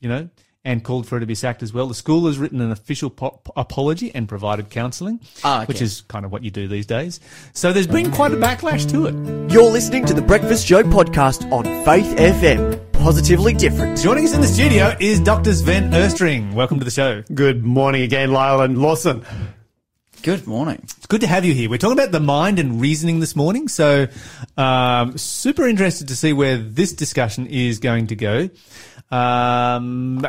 you 0.00 0.08
know, 0.08 0.28
and 0.64 0.82
called 0.82 1.06
for 1.06 1.16
her 1.16 1.20
to 1.20 1.26
be 1.26 1.34
sacked 1.34 1.62
as 1.62 1.72
well. 1.72 1.86
The 1.88 1.94
school 1.94 2.26
has 2.26 2.38
written 2.38 2.60
an 2.60 2.70
official 2.72 3.10
po- 3.10 3.40
apology 3.56 4.12
and 4.14 4.28
provided 4.28 4.70
counselling, 4.70 5.20
Ah, 5.44 5.58
okay. 5.58 5.66
which 5.66 5.82
is 5.82 6.00
kind 6.02 6.24
of 6.24 6.32
what 6.32 6.42
you 6.42 6.50
do 6.50 6.66
these 6.68 6.86
days. 6.86 7.20
So 7.52 7.72
there's 7.72 7.86
been 7.86 8.10
quite 8.10 8.32
a 8.32 8.36
backlash 8.36 8.88
to 8.90 9.06
it. 9.06 9.52
You're 9.52 9.70
listening 9.70 10.04
to 10.06 10.14
the 10.14 10.22
Breakfast 10.22 10.66
Show 10.66 10.82
podcast 10.84 11.50
on 11.52 11.64
Faith 11.84 12.16
FM. 12.16 12.91
Positively 13.02 13.52
different. 13.52 13.98
Joining 13.98 14.24
us 14.24 14.32
in 14.32 14.40
the 14.40 14.46
studio 14.46 14.94
is 15.00 15.18
Dr. 15.18 15.52
Sven 15.52 15.90
Östring. 15.90 16.54
Welcome 16.54 16.78
to 16.78 16.84
the 16.84 16.90
show. 16.92 17.24
Good 17.34 17.64
morning 17.64 18.02
again, 18.02 18.30
Lyle 18.30 18.60
and 18.60 18.78
Lawson. 18.78 19.24
Good 20.22 20.46
morning. 20.46 20.78
It's 20.84 21.06
good 21.06 21.22
to 21.22 21.26
have 21.26 21.44
you 21.44 21.52
here. 21.52 21.68
We're 21.68 21.78
talking 21.78 21.98
about 21.98 22.12
the 22.12 22.20
mind 22.20 22.60
and 22.60 22.80
reasoning 22.80 23.18
this 23.18 23.34
morning, 23.34 23.66
so 23.66 24.06
um, 24.56 25.18
super 25.18 25.66
interested 25.66 26.06
to 26.08 26.16
see 26.16 26.32
where 26.32 26.56
this 26.56 26.92
discussion 26.92 27.48
is 27.48 27.80
going 27.80 28.06
to 28.06 28.14
go. 28.14 28.48
Um, 29.10 30.24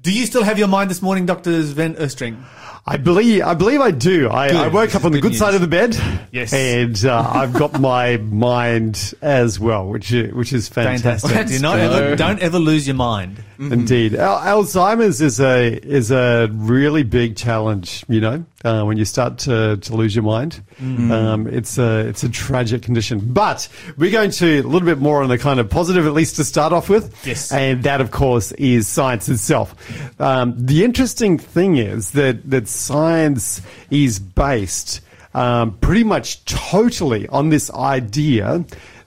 do 0.00 0.10
you 0.10 0.24
still 0.24 0.42
have 0.42 0.58
your 0.58 0.68
mind 0.68 0.88
this 0.88 1.02
morning, 1.02 1.26
Dr. 1.26 1.62
Sven 1.62 1.96
Östring? 1.96 2.42
I 2.90 2.96
believe 2.96 3.44
I 3.44 3.54
believe 3.54 3.80
I 3.80 3.92
do. 3.92 4.28
I, 4.28 4.48
I 4.48 4.66
woke 4.66 4.96
up 4.96 5.04
on 5.04 5.12
the 5.12 5.20
Good 5.20 5.30
good 5.30 5.38
side 5.38 5.54
of 5.54 5.60
the 5.60 5.68
bed. 5.68 5.96
Yes. 6.32 6.52
And 6.52 7.04
uh, 7.04 7.30
I've 7.34 7.52
got 7.52 7.80
my 7.80 8.16
mind 8.16 9.14
as 9.22 9.60
well, 9.60 9.86
which 9.88 10.12
is, 10.12 10.34
which 10.34 10.52
is 10.52 10.68
fantastic. 10.68 11.30
Fantastic. 11.30 11.62
Not 11.62 11.78
ever, 11.78 12.16
don't 12.16 12.40
ever 12.40 12.58
lose 12.58 12.88
your 12.88 12.96
mind. 12.96 13.44
Indeed. 13.60 14.14
Al- 14.14 14.62
Alzheimer's 14.62 15.20
is 15.20 15.38
a 15.38 15.76
is 15.86 16.10
a 16.10 16.48
really 16.50 17.02
big 17.02 17.36
challenge, 17.36 18.06
you 18.08 18.20
know, 18.20 18.44
uh, 18.64 18.84
when 18.84 18.96
you 18.96 19.04
start 19.04 19.36
to, 19.40 19.76
to 19.76 19.94
lose 19.94 20.16
your 20.16 20.24
mind. 20.24 20.62
Um, 20.80 21.46
it's 21.46 21.76
a 21.76 22.06
it's 22.08 22.22
a 22.22 22.30
tragic 22.30 22.82
condition. 22.82 23.20
But 23.20 23.68
we're 23.98 24.10
going 24.10 24.30
to 24.32 24.60
a 24.60 24.62
little 24.62 24.86
bit 24.86 24.98
more 24.98 25.22
on 25.22 25.28
the 25.28 25.36
kind 25.36 25.60
of 25.60 25.68
positive, 25.68 26.06
at 26.06 26.14
least 26.14 26.36
to 26.36 26.44
start 26.44 26.72
off 26.72 26.88
with. 26.88 27.14
Yes. 27.26 27.52
And 27.52 27.82
that, 27.82 28.00
of 28.00 28.10
course, 28.10 28.52
is 28.52 28.88
science 28.88 29.28
itself. 29.28 29.74
Um, 30.18 30.54
the 30.56 30.82
interesting 30.82 31.38
thing 31.38 31.76
is 31.76 32.12
that 32.12 32.50
that 32.50 32.66
science 32.66 33.60
is 33.90 34.18
based 34.18 35.02
um, 35.34 35.76
pretty 35.78 36.04
much 36.04 36.44
totally 36.46 37.28
on 37.28 37.50
this 37.50 37.70
idea 37.72 38.64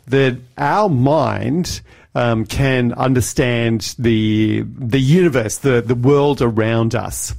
that 0.08 0.38
our 0.58 0.90
mind 0.90 1.82
um, 2.16 2.46
can 2.46 2.94
understand 2.94 3.96
the 3.98 4.64
the 4.64 5.00
universe, 5.00 5.58
the 5.58 5.82
the 5.82 5.96
world 5.96 6.42
around 6.42 6.96
us, 6.96 7.34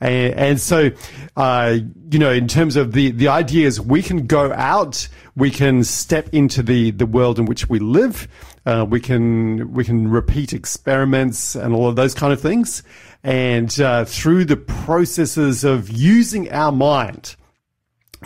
and, 0.00 0.34
and 0.34 0.60
so 0.60 0.90
uh, 1.36 1.78
you 2.10 2.18
know, 2.18 2.30
in 2.30 2.48
terms 2.48 2.76
of 2.76 2.92
the 2.92 3.10
the 3.10 3.28
idea 3.28 3.66
is 3.66 3.80
we 3.80 4.02
can 4.02 4.26
go 4.26 4.52
out, 4.52 5.08
we 5.36 5.50
can 5.50 5.84
step 5.84 6.28
into 6.32 6.62
the 6.62 6.90
the 6.92 7.06
world 7.06 7.38
in 7.38 7.44
which 7.44 7.68
we 7.68 7.78
live, 7.78 8.28
uh, 8.66 8.86
we 8.88 9.00
can 9.00 9.72
we 9.72 9.84
can 9.84 10.08
repeat 10.08 10.52
experiments 10.52 11.54
and 11.54 11.74
all 11.74 11.88
of 11.88 11.96
those 11.96 12.14
kind 12.14 12.32
of 12.32 12.40
things, 12.40 12.82
and 13.22 13.80
uh, 13.80 14.04
through 14.04 14.44
the 14.44 14.56
processes 14.56 15.64
of 15.64 15.90
using 15.90 16.50
our 16.52 16.72
mind, 16.72 17.36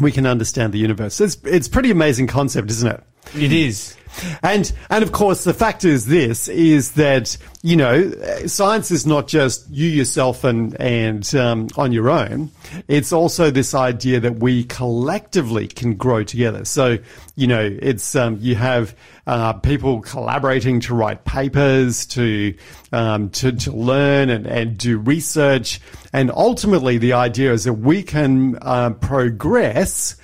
we 0.00 0.12
can 0.12 0.26
understand 0.26 0.72
the 0.72 0.78
universe. 0.78 1.20
It's 1.20 1.38
it's 1.44 1.68
pretty 1.68 1.90
amazing 1.90 2.26
concept, 2.26 2.70
isn't 2.70 2.88
it? 2.88 3.02
It 3.34 3.52
is. 3.52 3.96
And 4.42 4.70
and 4.90 5.02
of 5.02 5.12
course, 5.12 5.44
the 5.44 5.54
fact 5.54 5.84
is 5.84 6.06
this: 6.06 6.48
is 6.48 6.92
that 6.92 7.36
you 7.62 7.76
know, 7.76 8.12
science 8.46 8.92
is 8.92 9.04
not 9.04 9.26
just 9.26 9.68
you 9.68 9.88
yourself 9.88 10.44
and 10.44 10.80
and 10.80 11.34
um, 11.34 11.68
on 11.76 11.90
your 11.90 12.08
own. 12.08 12.52
It's 12.86 13.12
also 13.12 13.50
this 13.50 13.74
idea 13.74 14.20
that 14.20 14.36
we 14.36 14.64
collectively 14.64 15.66
can 15.66 15.94
grow 15.94 16.22
together. 16.22 16.64
So 16.64 16.98
you 17.34 17.48
know, 17.48 17.76
it's 17.82 18.14
um, 18.14 18.38
you 18.40 18.54
have 18.54 18.94
uh, 19.26 19.54
people 19.54 20.00
collaborating 20.02 20.78
to 20.80 20.94
write 20.94 21.24
papers, 21.24 22.06
to 22.06 22.54
um, 22.92 23.30
to 23.30 23.50
to 23.50 23.72
learn 23.72 24.30
and 24.30 24.46
and 24.46 24.78
do 24.78 24.96
research, 24.96 25.80
and 26.12 26.30
ultimately 26.30 26.98
the 26.98 27.14
idea 27.14 27.52
is 27.52 27.64
that 27.64 27.74
we 27.74 28.04
can 28.04 28.56
uh, 28.62 28.90
progress 28.90 30.14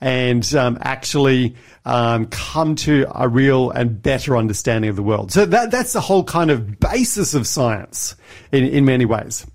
and 0.00 0.54
um, 0.54 0.78
actually 0.82 1.54
um, 1.84 2.26
come 2.26 2.74
to 2.76 3.06
a 3.14 3.28
real 3.28 3.70
and 3.70 4.02
better 4.02 4.36
understanding 4.36 4.90
of 4.90 4.96
the 4.96 5.02
world. 5.02 5.32
So 5.32 5.46
that 5.46 5.70
that's 5.70 5.92
the 5.92 6.00
whole 6.00 6.24
kind 6.24 6.50
of 6.50 6.78
basis 6.82 7.34
of 7.34 7.46
science 7.46 8.16
in 8.50 8.64
in 8.64 8.84
many 8.84 9.04
ways. 9.04 9.46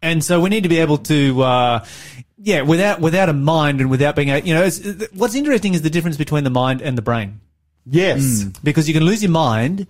And 0.00 0.24
so 0.24 0.40
we 0.40 0.50
need 0.50 0.64
to 0.64 0.68
be 0.68 0.78
able 0.80 0.98
to, 0.98 1.42
uh, 1.42 1.84
yeah, 2.36 2.62
without 2.62 3.00
without 3.00 3.28
a 3.28 3.32
mind 3.32 3.80
and 3.80 3.88
without 3.88 4.16
being, 4.16 4.30
a, 4.30 4.38
you 4.38 4.52
know, 4.52 4.64
it's, 4.64 4.80
what's 5.12 5.36
interesting 5.36 5.74
is 5.74 5.82
the 5.82 5.90
difference 5.90 6.16
between 6.16 6.42
the 6.42 6.50
mind 6.50 6.82
and 6.82 6.98
the 6.98 7.02
brain, 7.02 7.40
Yes. 7.86 8.42
because 8.64 8.88
you 8.88 8.94
can 8.94 9.04
lose 9.04 9.22
your 9.22 9.30
mind, 9.30 9.86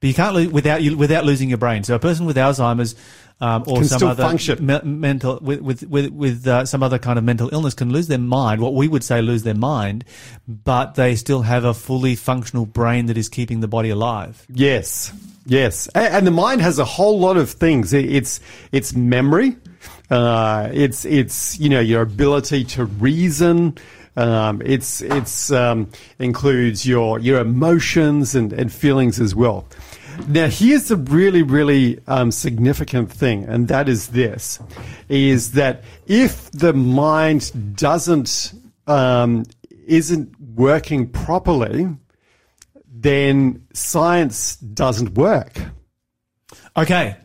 but 0.00 0.08
you 0.08 0.14
can't 0.14 0.34
lose 0.34 0.48
without 0.48 0.82
you 0.82 0.96
without 0.96 1.24
losing 1.24 1.48
your 1.48 1.58
brain. 1.58 1.84
So 1.84 1.94
a 1.94 1.98
person 1.98 2.26
with 2.26 2.36
Alzheimer's 2.36 2.94
um, 3.42 3.62
or 3.66 3.76
Can 3.76 3.84
some 3.84 3.98
other 4.10 4.22
me- 4.60 4.80
mental 4.84 5.38
with 5.40 5.60
with 5.60 5.82
with, 5.84 6.12
with 6.12 6.46
uh, 6.46 6.66
some 6.66 6.82
other 6.82 6.98
kind 6.98 7.18
of 7.18 7.24
mental 7.24 7.48
illness 7.52 7.72
can 7.74 7.90
lose 7.90 8.06
their 8.06 8.18
mind. 8.18 8.60
What 8.60 8.74
we 8.74 8.86
would 8.88 9.02
say 9.04 9.22
lose 9.22 9.44
their 9.44 9.54
mind, 9.54 10.04
but 10.46 10.94
they 10.94 11.16
still 11.16 11.42
have 11.42 11.64
a 11.64 11.72
fully 11.72 12.16
functional 12.16 12.66
brain 12.66 13.06
that 13.06 13.16
is 13.16 13.28
keeping 13.30 13.60
the 13.60 13.68
body 13.68 13.88
alive. 13.90 14.44
Yes, 14.52 15.12
yes, 15.46 15.88
A- 15.94 16.12
and, 16.12 16.26
the 16.26 16.30
mind 16.30 16.60
has 16.60 16.78
a 16.78 16.84
whole 16.84 17.18
lot 17.18 17.38
of 17.38 17.50
things. 17.50 17.92
It- 17.94 18.10
It's 18.12 18.40
it's 18.72 18.94
memory, 18.94 19.56
uh, 20.10 20.68
it's 20.72 21.06
it's 21.06 21.58
you 21.58 21.70
know 21.70 21.80
your 21.80 22.02
ability 22.02 22.64
to 22.64 22.84
reason. 22.84 23.78
Um, 24.16 24.60
it's 24.64 25.00
it's 25.00 25.50
um, 25.52 25.88
includes 26.18 26.84
your 26.86 27.18
your 27.20 27.40
emotions 27.40 28.34
and, 28.34 28.52
and 28.52 28.70
feelings 28.70 29.18
as 29.20 29.34
well. 29.34 29.66
Now, 30.28 30.48
here's 30.48 30.88
the 30.88 30.96
really, 30.96 31.42
really 31.42 32.00
um, 32.06 32.30
significant 32.30 33.10
thing, 33.10 33.44
and 33.44 33.68
that 33.68 33.88
is 33.88 34.08
this: 34.08 34.58
is 35.08 35.52
that 35.52 35.84
if 36.06 36.50
the 36.52 36.72
mind 36.72 37.76
doesn't 37.76 38.54
um, 38.86 39.44
isn't 39.86 40.40
working 40.40 41.08
properly, 41.08 41.88
then 42.86 43.66
science 43.72 44.56
doesn't 44.56 45.14
work. 45.14 45.60
Okay. 46.76 47.16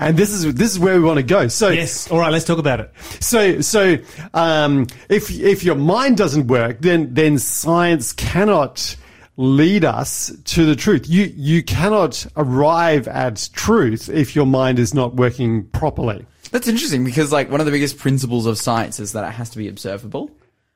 And 0.00 0.16
this 0.16 0.30
is 0.30 0.54
this 0.54 0.70
is 0.70 0.78
where 0.78 0.94
we 0.94 1.04
want 1.04 1.16
to 1.18 1.24
go. 1.24 1.48
So 1.48 1.70
Yes. 1.70 2.08
All 2.10 2.18
right. 2.18 2.30
Let's 2.30 2.44
talk 2.44 2.58
about 2.58 2.80
it. 2.80 2.92
so 3.20 3.60
so 3.60 3.96
um, 4.32 4.86
if 5.08 5.30
if 5.30 5.64
your 5.64 5.74
mind 5.74 6.16
doesn't 6.16 6.46
work, 6.46 6.80
then 6.80 7.14
then 7.14 7.38
science 7.38 8.12
cannot 8.12 8.96
lead 9.40 9.84
us 9.84 10.30
to 10.44 10.66
the 10.66 10.74
truth. 10.76 11.08
You 11.08 11.32
you 11.36 11.62
cannot 11.62 12.26
arrive 12.36 13.06
at 13.08 13.48
truth 13.54 14.08
if 14.10 14.34
your 14.36 14.44
mind 14.46 14.78
is 14.78 14.92
not 14.92 15.14
working 15.14 15.64
properly. 15.68 16.26
That's 16.50 16.66
interesting 16.66 17.04
because 17.04 17.30
like 17.32 17.50
one 17.50 17.60
of 17.60 17.66
the 17.66 17.72
biggest 17.72 17.98
principles 17.98 18.46
of 18.46 18.58
science 18.58 18.98
is 19.00 19.12
that 19.12 19.26
it 19.26 19.32
has 19.32 19.50
to 19.50 19.58
be 19.58 19.68
observable. 19.68 20.30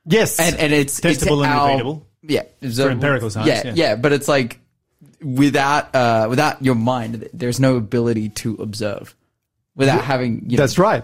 Yes, 0.05 0.39
And 0.39 0.55
and 0.57 0.71
it's 0.73 0.97
it's 1.03 1.23
Testable 1.23 1.43
and 1.43 1.53
our- 1.53 1.69
repeatable. 1.69 2.01
Yeah, 2.21 2.43
observable. 2.61 2.93
empirical 2.93 3.29
science, 3.29 3.47
Yeah, 3.49 3.61
yeah. 3.65 3.73
yeah, 3.75 3.95
but 3.97 4.13
it's 4.13 4.27
like 4.29 4.59
without 5.21 5.93
uh 5.95 6.27
without 6.29 6.63
your 6.63 6.75
mind, 6.75 7.27
there's 7.33 7.59
no 7.59 7.75
ability 7.75 8.29
to 8.29 8.55
observe. 8.55 9.15
Without 9.75 10.03
having 10.03 10.43
you 10.49 10.57
know, 10.57 10.63
that's 10.63 10.77
right. 10.77 11.03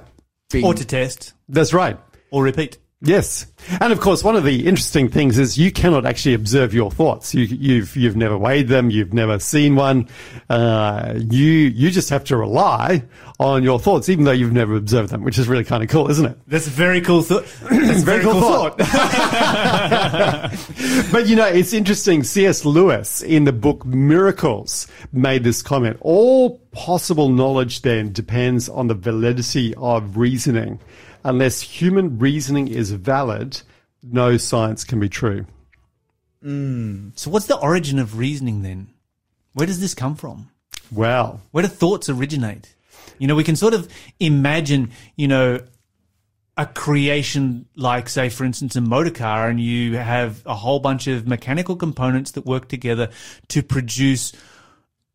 being- 0.51 0.63
Or 0.65 0.73
to 0.73 0.85
test 0.85 1.33
That's 1.49 1.73
right. 1.73 1.97
or 2.31 2.43
repeat. 2.43 2.77
Yes, 3.01 3.45
and 3.79 3.93
of 3.93 4.01
course, 4.01 4.25
one 4.25 4.35
of 4.35 4.43
the 4.43 4.67
interesting 4.67 5.07
things 5.07 5.37
is 5.37 5.57
you 5.57 5.71
cannot 5.71 6.05
actually 6.05 6.33
observe 6.33 6.73
your 6.73 6.91
thoughts. 6.91 7.33
You, 7.33 7.45
you've 7.45 7.95
you've 7.95 8.17
never 8.17 8.37
weighed 8.37 8.67
them. 8.67 8.89
You've 8.89 9.13
never 9.13 9.39
seen 9.39 9.77
one. 9.77 10.09
Uh, 10.49 11.13
you 11.15 11.45
you 11.45 11.91
just 11.91 12.09
have 12.09 12.25
to 12.25 12.35
rely 12.35 13.05
on 13.39 13.63
your 13.63 13.79
thoughts, 13.79 14.09
even 14.09 14.25
though 14.25 14.33
you've 14.33 14.51
never 14.51 14.75
observed 14.75 15.11
them, 15.11 15.23
which 15.23 15.37
is 15.37 15.47
really 15.47 15.63
kind 15.63 15.81
of 15.81 15.87
cool, 15.87 16.11
isn't 16.11 16.25
it? 16.25 16.37
That's 16.47 16.67
a 16.67 16.71
very 16.71 16.99
cool 16.99 17.21
thought. 17.21 17.45
That's 17.71 18.01
a 18.01 18.05
Very 18.05 18.21
cool 18.21 18.41
thought. 18.41 18.77
But 21.11 21.27
you 21.27 21.37
know, 21.37 21.47
it's 21.47 21.71
interesting. 21.71 22.23
C.S. 22.23 22.65
Lewis 22.65 23.21
in 23.21 23.45
the 23.45 23.53
book 23.53 23.85
Miracles 23.85 24.87
made 25.13 25.45
this 25.45 25.61
comment. 25.61 25.97
All 26.01 26.57
possible 26.71 27.29
knowledge 27.29 27.81
then 27.81 28.11
depends 28.11 28.67
on 28.67 28.87
the 28.87 28.93
validity 28.93 29.73
of 29.75 30.17
reasoning. 30.17 30.79
Unless 31.23 31.61
human 31.61 32.19
reasoning 32.19 32.67
is 32.67 32.91
valid, 32.91 33.61
no 34.03 34.37
science 34.37 34.83
can 34.83 34.99
be 34.99 35.09
true. 35.09 35.45
Hmm. 36.41 37.09
So 37.15 37.29
what's 37.29 37.47
the 37.47 37.57
origin 37.57 37.99
of 37.99 38.17
reasoning 38.17 38.61
then? 38.61 38.89
Where 39.53 39.67
does 39.67 39.81
this 39.81 39.93
come 39.93 40.15
from? 40.15 40.49
Well, 40.91 41.41
Where 41.51 41.61
do 41.61 41.67
thoughts 41.67 42.09
originate? 42.09 42.75
You 43.17 43.27
know, 43.27 43.35
we 43.35 43.43
can 43.43 43.55
sort 43.55 43.73
of 43.73 43.89
imagine, 44.19 44.91
you 45.17 45.27
know, 45.27 45.59
a 46.57 46.65
creation 46.65 47.65
like, 47.75 48.09
say, 48.09 48.29
for 48.29 48.43
instance, 48.43 48.75
a 48.75 48.81
motor 48.81 49.11
car, 49.11 49.49
and 49.49 49.59
you 49.59 49.97
have 49.97 50.41
a 50.45 50.55
whole 50.55 50.79
bunch 50.79 51.07
of 51.07 51.27
mechanical 51.27 51.75
components 51.75 52.31
that 52.31 52.45
work 52.45 52.67
together 52.67 53.09
to 53.49 53.61
produce 53.61 54.33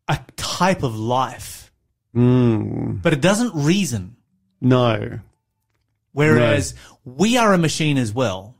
a 0.07 0.19
type 0.37 0.83
of 0.83 0.97
life. 0.97 1.71
Hmm. 2.13 2.93
But 3.01 3.13
it 3.13 3.21
doesn't 3.21 3.53
reason. 3.55 4.15
no. 4.61 5.19
Whereas 6.15 6.73
we 7.03 7.35
are 7.37 7.53
a 7.53 7.57
machine 7.57 7.97
as 7.97 8.13
well, 8.13 8.55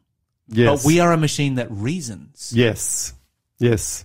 Yes. 0.49 0.83
but 0.83 0.85
we 0.87 0.99
are 0.99 1.13
a 1.13 1.17
machine 1.17 1.55
that 1.55 1.71
reasons. 1.71 2.51
Yes, 2.53 3.13
yes, 3.59 4.03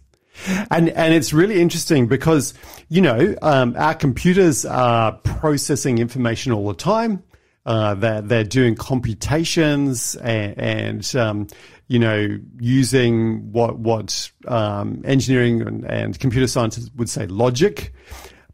and 0.71 0.89
and 0.89 1.13
it's 1.13 1.33
really 1.33 1.61
interesting 1.61 2.07
because 2.07 2.55
you 2.89 3.01
know 3.03 3.35
um, 3.43 3.75
our 3.77 3.95
computers 3.95 4.65
are 4.65 5.13
processing 5.25 5.99
information 5.99 6.53
all 6.53 6.69
the 6.69 6.75
time. 6.75 7.25
Uh, 7.67 7.95
they're 7.95 8.23
they're 8.23 8.45
doing 8.45 8.75
computations 8.77 10.15
and, 10.17 10.59
and 10.59 11.17
um, 11.17 11.47
you 11.89 11.99
know 11.99 12.39
using 12.61 13.51
what 13.53 13.79
what 13.81 14.31
um, 14.47 15.03
engineering 15.05 15.61
and, 15.63 15.85
and 15.85 16.19
computer 16.21 16.47
scientists 16.47 16.91
would 16.97 17.11
say 17.11 17.27
logic, 17.27 17.93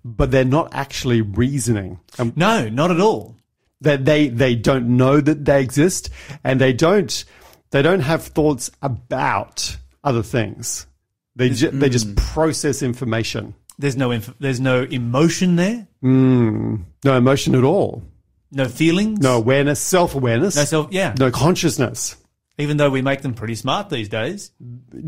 but 0.04 0.30
they're 0.30 0.44
not 0.44 0.70
actually 0.72 1.20
reasoning. 1.20 2.00
No, 2.34 2.68
not 2.70 2.90
at 2.90 2.98
all. 3.00 3.35
That 3.80 4.04
they 4.04 4.28
they 4.28 4.54
don't 4.54 4.96
know 4.96 5.20
that 5.20 5.44
they 5.44 5.62
exist 5.62 6.10
and 6.42 6.60
they 6.60 6.72
don't 6.72 7.24
they 7.70 7.82
don't 7.82 8.00
have 8.00 8.22
thoughts 8.24 8.70
about 8.82 9.76
other 10.02 10.22
things. 10.22 10.86
They 11.34 11.50
ju- 11.50 11.70
they 11.70 11.90
just 11.90 12.08
mm. 12.08 12.16
process 12.16 12.82
information. 12.82 13.54
There's 13.78 13.96
no 13.96 14.10
inf- 14.10 14.34
there's 14.38 14.60
no 14.60 14.84
emotion 14.84 15.56
there, 15.56 15.86
mm. 16.02 16.82
no 17.04 17.16
emotion 17.16 17.54
at 17.54 17.64
all. 17.64 18.02
No 18.50 18.66
feelings, 18.66 19.18
no 19.20 19.36
awareness 19.36 19.80
self-awareness. 19.80 20.56
No 20.56 20.64
self. 20.64 20.92
Yeah, 20.92 21.14
no 21.18 21.30
consciousness. 21.30 22.16
Even 22.58 22.78
though 22.78 22.88
we 22.88 23.02
make 23.02 23.20
them 23.20 23.34
pretty 23.34 23.54
smart 23.54 23.90
these 23.90 24.08
days. 24.08 24.50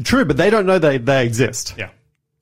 true 0.05 0.27
but 0.27 0.37
they 0.37 0.51
don't 0.51 0.67
know 0.67 0.79
they 0.79 0.99
they 0.99 1.25
exist. 1.25 1.75
Yeah. 1.79 1.91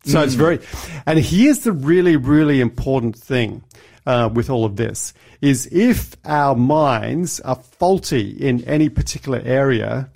So 0.06 0.22
it's 0.22 0.34
mm. 0.34 0.38
very, 0.38 0.60
and 1.04 1.18
here's 1.18 1.60
the 1.60 1.72
really, 1.72 2.16
really 2.16 2.60
important 2.60 3.16
thing 3.16 3.64
uh, 4.06 4.30
with 4.32 4.48
all 4.48 4.64
of 4.64 4.76
this 4.76 5.12
is 5.40 5.68
if 5.72 6.16
our 6.24 6.54
minds 6.54 7.40
are 7.40 7.56
faulty 7.56 8.30
in 8.30 8.64
any 8.64 8.88
particular 8.88 9.42
area, 9.44 10.08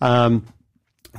um, 0.00 0.46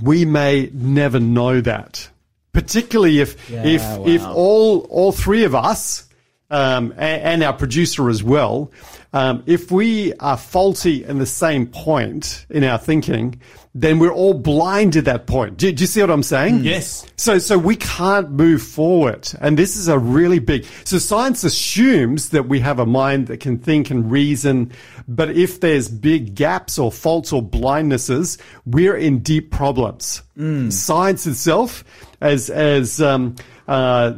we 0.01 0.25
may 0.25 0.69
never 0.73 1.19
know 1.19 1.61
that. 1.61 2.09
Particularly 2.53 3.19
if 3.19 3.51
if 3.51 3.81
wow. 3.81 4.03
if 4.05 4.23
all 4.23 4.81
all 4.81 5.11
three 5.11 5.43
of 5.43 5.55
us 5.55 6.07
um, 6.51 6.91
and, 6.91 7.21
and 7.23 7.43
our 7.43 7.53
producer 7.53 8.09
as 8.09 8.23
well 8.23 8.71
um, 9.13 9.43
if 9.45 9.71
we 9.71 10.13
are 10.15 10.37
faulty 10.37 11.05
in 11.05 11.19
the 11.19 11.25
same 11.25 11.67
point 11.67 12.45
in 12.49 12.63
our 12.63 12.79
thinking, 12.79 13.39
then 13.75 13.99
we're 13.99 14.11
all 14.11 14.33
blind 14.33 14.95
at 14.95 15.05
that 15.05 15.27
point. 15.27 15.57
Do, 15.57 15.71
do 15.71 15.81
you 15.81 15.87
see 15.87 16.01
what 16.01 16.09
I'm 16.09 16.23
saying? 16.23 16.63
Yes. 16.63 17.05
So, 17.15 17.39
so 17.39 17.57
we 17.57 17.75
can't 17.75 18.31
move 18.31 18.61
forward. 18.61 19.29
And 19.39 19.57
this 19.57 19.75
is 19.75 19.87
a 19.87 19.97
really 19.97 20.39
big, 20.39 20.65
so 20.83 20.97
science 20.97 21.43
assumes 21.43 22.29
that 22.29 22.47
we 22.47 22.59
have 22.59 22.79
a 22.79 22.85
mind 22.85 23.27
that 23.27 23.39
can 23.39 23.59
think 23.59 23.89
and 23.91 24.11
reason. 24.11 24.71
But 25.07 25.31
if 25.31 25.59
there's 25.59 25.89
big 25.89 26.35
gaps 26.35 26.77
or 26.79 26.91
faults 26.91 27.31
or 27.31 27.41
blindnesses, 27.41 28.39
we're 28.65 28.97
in 28.97 29.19
deep 29.19 29.51
problems. 29.51 30.23
Science 30.71 31.27
itself, 31.27 31.83
as, 32.21 32.49
as, 32.49 33.01
um, 33.01 33.35
uh, 33.67 34.13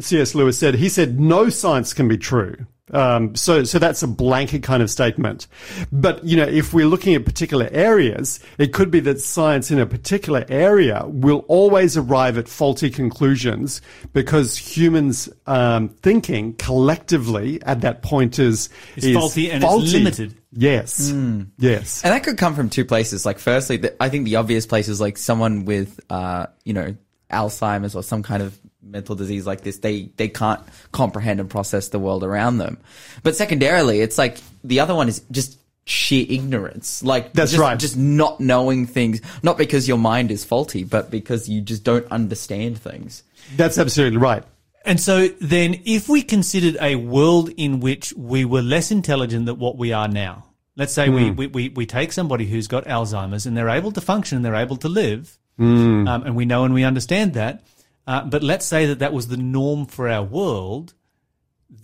C.S. 0.00 0.34
Lewis 0.34 0.58
said, 0.58 0.74
he 0.74 0.88
said, 0.88 1.20
no 1.20 1.48
science 1.48 1.92
can 1.92 2.08
be 2.08 2.18
true. 2.18 2.56
Um, 2.92 3.34
so, 3.36 3.64
so 3.64 3.78
that's 3.78 4.02
a 4.02 4.08
blanket 4.08 4.62
kind 4.62 4.82
of 4.82 4.90
statement. 4.90 5.46
But, 5.92 6.24
you 6.24 6.36
know, 6.36 6.44
if 6.44 6.74
we're 6.74 6.86
looking 6.86 7.14
at 7.14 7.24
particular 7.24 7.68
areas, 7.70 8.40
it 8.58 8.72
could 8.72 8.90
be 8.90 9.00
that 9.00 9.20
science 9.20 9.70
in 9.70 9.78
a 9.78 9.86
particular 9.86 10.44
area 10.48 11.04
will 11.06 11.44
always 11.48 11.96
arrive 11.96 12.38
at 12.38 12.48
faulty 12.48 12.90
conclusions 12.90 13.80
because 14.12 14.56
humans, 14.56 15.28
um, 15.46 15.88
thinking 15.88 16.54
collectively 16.54 17.62
at 17.62 17.82
that 17.82 18.02
point 18.02 18.38
is, 18.38 18.68
It's 18.96 19.12
faulty 19.12 19.50
and 19.50 19.62
it's 19.62 19.92
limited. 19.92 20.34
Yes. 20.52 21.12
Yes. 21.58 22.02
And 22.04 22.12
that 22.12 22.24
could 22.24 22.36
come 22.36 22.54
from 22.54 22.70
two 22.70 22.84
places. 22.84 23.24
Like, 23.24 23.38
firstly, 23.38 23.76
the, 23.76 24.02
I 24.02 24.08
think 24.08 24.24
the 24.24 24.36
obvious 24.36 24.66
place 24.66 24.88
is 24.88 25.00
like 25.00 25.16
someone 25.16 25.64
with, 25.64 26.00
uh, 26.10 26.46
you 26.64 26.72
know, 26.72 26.96
Alzheimer's 27.30 27.94
or 27.94 28.02
some 28.02 28.24
kind 28.24 28.42
of 28.42 28.58
mental 28.90 29.14
disease 29.14 29.46
like 29.46 29.62
this. 29.62 29.78
They 29.78 30.10
they 30.16 30.28
can't 30.28 30.60
comprehend 30.92 31.40
and 31.40 31.48
process 31.48 31.88
the 31.88 31.98
world 31.98 32.24
around 32.24 32.58
them. 32.58 32.78
But 33.22 33.36
secondarily, 33.36 34.00
it's 34.00 34.18
like 34.18 34.38
the 34.64 34.80
other 34.80 34.94
one 34.94 35.08
is 35.08 35.22
just 35.30 35.58
sheer 35.84 36.26
ignorance. 36.28 37.02
Like 37.02 37.32
That's 37.32 37.52
just, 37.52 37.60
right. 37.60 37.78
Just 37.78 37.96
not 37.96 38.40
knowing 38.40 38.86
things, 38.86 39.20
not 39.42 39.58
because 39.58 39.88
your 39.88 39.98
mind 39.98 40.30
is 40.30 40.44
faulty, 40.44 40.84
but 40.84 41.10
because 41.10 41.48
you 41.48 41.60
just 41.60 41.84
don't 41.84 42.10
understand 42.10 42.78
things. 42.78 43.22
That's 43.56 43.78
absolutely 43.78 44.18
right. 44.18 44.44
And 44.84 44.98
so 44.98 45.28
then 45.40 45.82
if 45.84 46.08
we 46.08 46.22
considered 46.22 46.76
a 46.80 46.96
world 46.96 47.50
in 47.56 47.80
which 47.80 48.14
we 48.14 48.44
were 48.44 48.62
less 48.62 48.90
intelligent 48.90 49.46
than 49.46 49.58
what 49.58 49.76
we 49.76 49.92
are 49.92 50.08
now, 50.08 50.44
let's 50.76 50.92
say 50.92 51.10
we, 51.10 51.30
we, 51.30 51.46
we, 51.48 51.68
we 51.68 51.86
take 51.86 52.12
somebody 52.12 52.46
who's 52.46 52.66
got 52.66 52.86
Alzheimer's 52.86 53.44
and 53.44 53.56
they're 53.56 53.68
able 53.68 53.92
to 53.92 54.00
function 54.00 54.36
and 54.36 54.44
they're 54.44 54.54
able 54.54 54.76
to 54.78 54.88
live, 54.88 55.38
um, 55.58 56.22
and 56.24 56.34
we 56.34 56.46
know 56.46 56.64
and 56.64 56.72
we 56.72 56.84
understand 56.84 57.34
that, 57.34 57.62
uh, 58.10 58.24
but 58.24 58.42
let's 58.42 58.66
say 58.66 58.86
that 58.86 58.98
that 58.98 59.12
was 59.12 59.28
the 59.28 59.36
norm 59.36 59.86
for 59.86 60.08
our 60.08 60.24
world, 60.24 60.94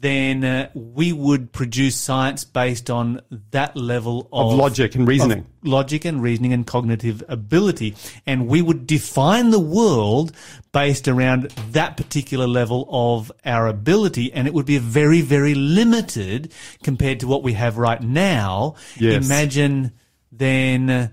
then 0.00 0.42
uh, 0.42 0.68
we 0.74 1.12
would 1.12 1.52
produce 1.52 1.94
science 1.94 2.42
based 2.42 2.90
on 2.90 3.20
that 3.52 3.76
level 3.76 4.28
of, 4.32 4.50
Of 4.50 4.58
logic 4.58 4.96
and 4.96 5.06
reasoning. 5.06 5.46
logic 5.62 6.04
and 6.04 6.20
reasoning 6.20 6.52
and 6.52 6.66
cognitive 6.66 7.22
ability. 7.28 7.94
And 8.26 8.48
we 8.48 8.60
would 8.60 8.88
define 8.88 9.50
the 9.50 9.60
world 9.60 10.32
based 10.72 11.06
around 11.06 11.42
that 11.70 11.96
particular 11.96 12.48
level 12.48 12.88
of 12.90 13.30
our 13.44 13.68
ability. 13.68 14.32
And 14.32 14.48
it 14.48 14.54
would 14.54 14.66
be 14.66 14.78
very, 14.78 15.20
very 15.20 15.54
limited 15.54 16.52
compared 16.82 17.20
to 17.20 17.28
what 17.28 17.44
we 17.44 17.52
have 17.52 17.78
right 17.78 18.02
now. 18.02 18.74
Yes. 18.98 19.24
Imagine 19.24 19.92
then 20.32 20.90
uh, 20.90 21.08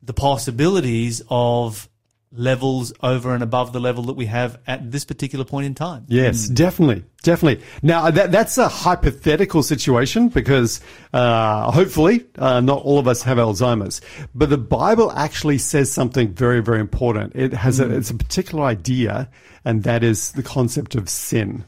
the 0.00 0.14
possibilities 0.14 1.22
of 1.28 1.88
levels 2.34 2.92
over 3.02 3.34
and 3.34 3.42
above 3.42 3.72
the 3.72 3.80
level 3.80 4.04
that 4.04 4.14
we 4.14 4.26
have 4.26 4.58
at 4.66 4.90
this 4.90 5.04
particular 5.04 5.44
point 5.44 5.66
in 5.66 5.74
time. 5.74 6.04
Yes, 6.08 6.48
definitely, 6.48 7.04
definitely. 7.22 7.64
Now 7.82 8.10
that 8.10 8.32
that's 8.32 8.58
a 8.58 8.68
hypothetical 8.68 9.62
situation 9.62 10.28
because 10.28 10.80
uh, 11.12 11.70
hopefully 11.70 12.26
uh, 12.38 12.60
not 12.60 12.82
all 12.82 12.98
of 12.98 13.06
us 13.06 13.22
have 13.22 13.38
Alzheimer's, 13.38 14.00
but 14.34 14.50
the 14.50 14.58
Bible 14.58 15.12
actually 15.12 15.58
says 15.58 15.92
something 15.92 16.32
very, 16.32 16.62
very 16.62 16.80
important. 16.80 17.34
It 17.34 17.52
has 17.52 17.80
a, 17.80 17.94
it's 17.94 18.10
a 18.10 18.14
particular 18.14 18.64
idea, 18.64 19.28
and 19.64 19.82
that 19.84 20.02
is 20.02 20.32
the 20.32 20.42
concept 20.42 20.94
of 20.94 21.08
sin. 21.08 21.64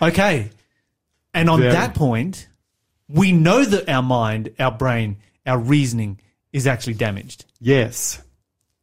Okay. 0.00 0.50
And 1.34 1.50
on 1.50 1.60
that 1.60 1.94
point, 1.94 2.48
we 3.08 3.32
know 3.32 3.64
that 3.64 3.88
our 3.88 4.02
mind, 4.02 4.54
our 4.58 4.72
brain, 4.72 5.18
our 5.46 5.58
reasoning 5.58 6.20
is 6.52 6.66
actually 6.66 6.94
damaged. 6.94 7.44
Yes. 7.60 8.22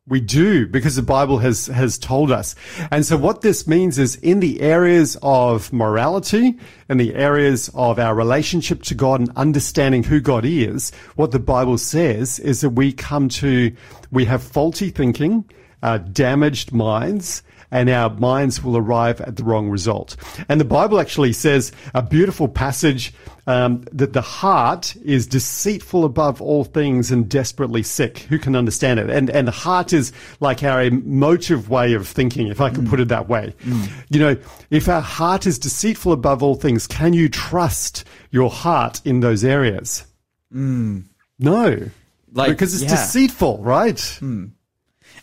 We 0.05 0.19
do 0.19 0.67
because 0.67 0.97
the 0.97 1.01
Bible 1.01 1.37
has 1.37 1.67
has 1.67 1.97
told 1.97 2.29
us. 2.29 2.55
And 2.91 3.05
so 3.05 3.15
what 3.15 3.39
this 3.39 3.65
means 3.65 3.97
is 3.97 4.17
in 4.17 4.41
the 4.41 4.59
areas 4.59 5.17
of 5.21 5.71
morality 5.71 6.59
and 6.89 6.99
the 6.99 7.15
areas 7.15 7.69
of 7.73 7.99
our 7.99 8.13
relationship 8.13 8.83
to 8.83 8.95
God 8.95 9.21
and 9.21 9.31
understanding 9.37 10.03
who 10.03 10.19
God 10.19 10.43
is, 10.43 10.91
what 11.15 11.31
the 11.31 11.39
Bible 11.39 11.77
says 11.77 12.37
is 12.37 12.59
that 12.59 12.71
we 12.71 12.91
come 12.91 13.29
to 13.29 13.73
we 14.11 14.25
have 14.25 14.43
faulty 14.43 14.89
thinking, 14.89 15.45
uh, 15.81 15.99
damaged 15.99 16.73
minds, 16.73 17.41
and 17.73 17.89
our 17.89 18.11
minds 18.11 18.63
will 18.63 18.77
arrive 18.77 19.19
at 19.19 19.35
the 19.35 19.43
wrong 19.43 19.67
result. 19.67 20.15
And 20.47 20.61
the 20.61 20.65
Bible 20.65 20.99
actually 20.99 21.33
says 21.33 21.71
a 21.95 22.03
beautiful 22.03 22.47
passage 22.47 23.11
um, 23.47 23.83
that 23.91 24.13
the 24.13 24.21
heart 24.21 24.95
is 25.03 25.25
deceitful 25.25 26.05
above 26.05 26.39
all 26.39 26.63
things 26.63 27.11
and 27.11 27.27
desperately 27.27 27.81
sick. 27.81 28.19
Who 28.29 28.37
can 28.37 28.55
understand 28.55 28.99
it? 28.99 29.09
And 29.09 29.29
and 29.31 29.47
the 29.47 29.51
heart 29.51 29.91
is 29.91 30.13
like 30.39 30.63
our 30.63 30.83
emotive 30.83 31.67
way 31.67 31.93
of 31.93 32.07
thinking, 32.07 32.47
if 32.47 32.61
I 32.61 32.69
can 32.69 32.85
mm. 32.85 32.89
put 32.89 32.99
it 32.99 33.07
that 33.07 33.27
way. 33.27 33.55
Mm. 33.63 33.89
You 34.09 34.19
know, 34.19 34.37
if 34.69 34.87
our 34.87 35.01
heart 35.01 35.47
is 35.47 35.57
deceitful 35.57 36.13
above 36.13 36.43
all 36.43 36.55
things, 36.55 36.85
can 36.85 37.13
you 37.13 37.27
trust 37.27 38.05
your 38.29 38.51
heart 38.51 39.01
in 39.03 39.19
those 39.19 39.43
areas? 39.43 40.05
Mm. 40.53 41.05
No. 41.39 41.89
Like, 42.31 42.49
because 42.51 42.73
it's 42.75 42.83
yeah. 42.83 42.89
deceitful, 42.91 43.63
right? 43.63 43.99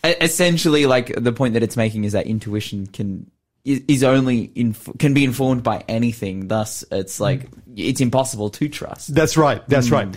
Essentially 0.03 0.85
like 0.85 1.13
the 1.15 1.31
point 1.31 1.53
that 1.53 1.63
it's 1.63 1.77
making 1.77 2.03
is 2.05 2.13
that 2.13 2.25
intuition 2.27 2.87
can 2.87 3.29
is, 3.63 4.03
only 4.03 4.51
inf- 4.55 4.89
can 4.97 5.13
be 5.13 5.23
informed 5.23 5.61
by 5.61 5.83
anything 5.87 6.47
thus 6.47 6.83
it's 6.91 7.19
like 7.19 7.47
it's 7.75 8.01
impossible 8.01 8.49
to 8.49 8.67
trust 8.67 9.13
That's 9.13 9.37
right. 9.37 9.61
That's 9.67 9.89
Hmm. 9.89 9.93
right. 9.93 10.15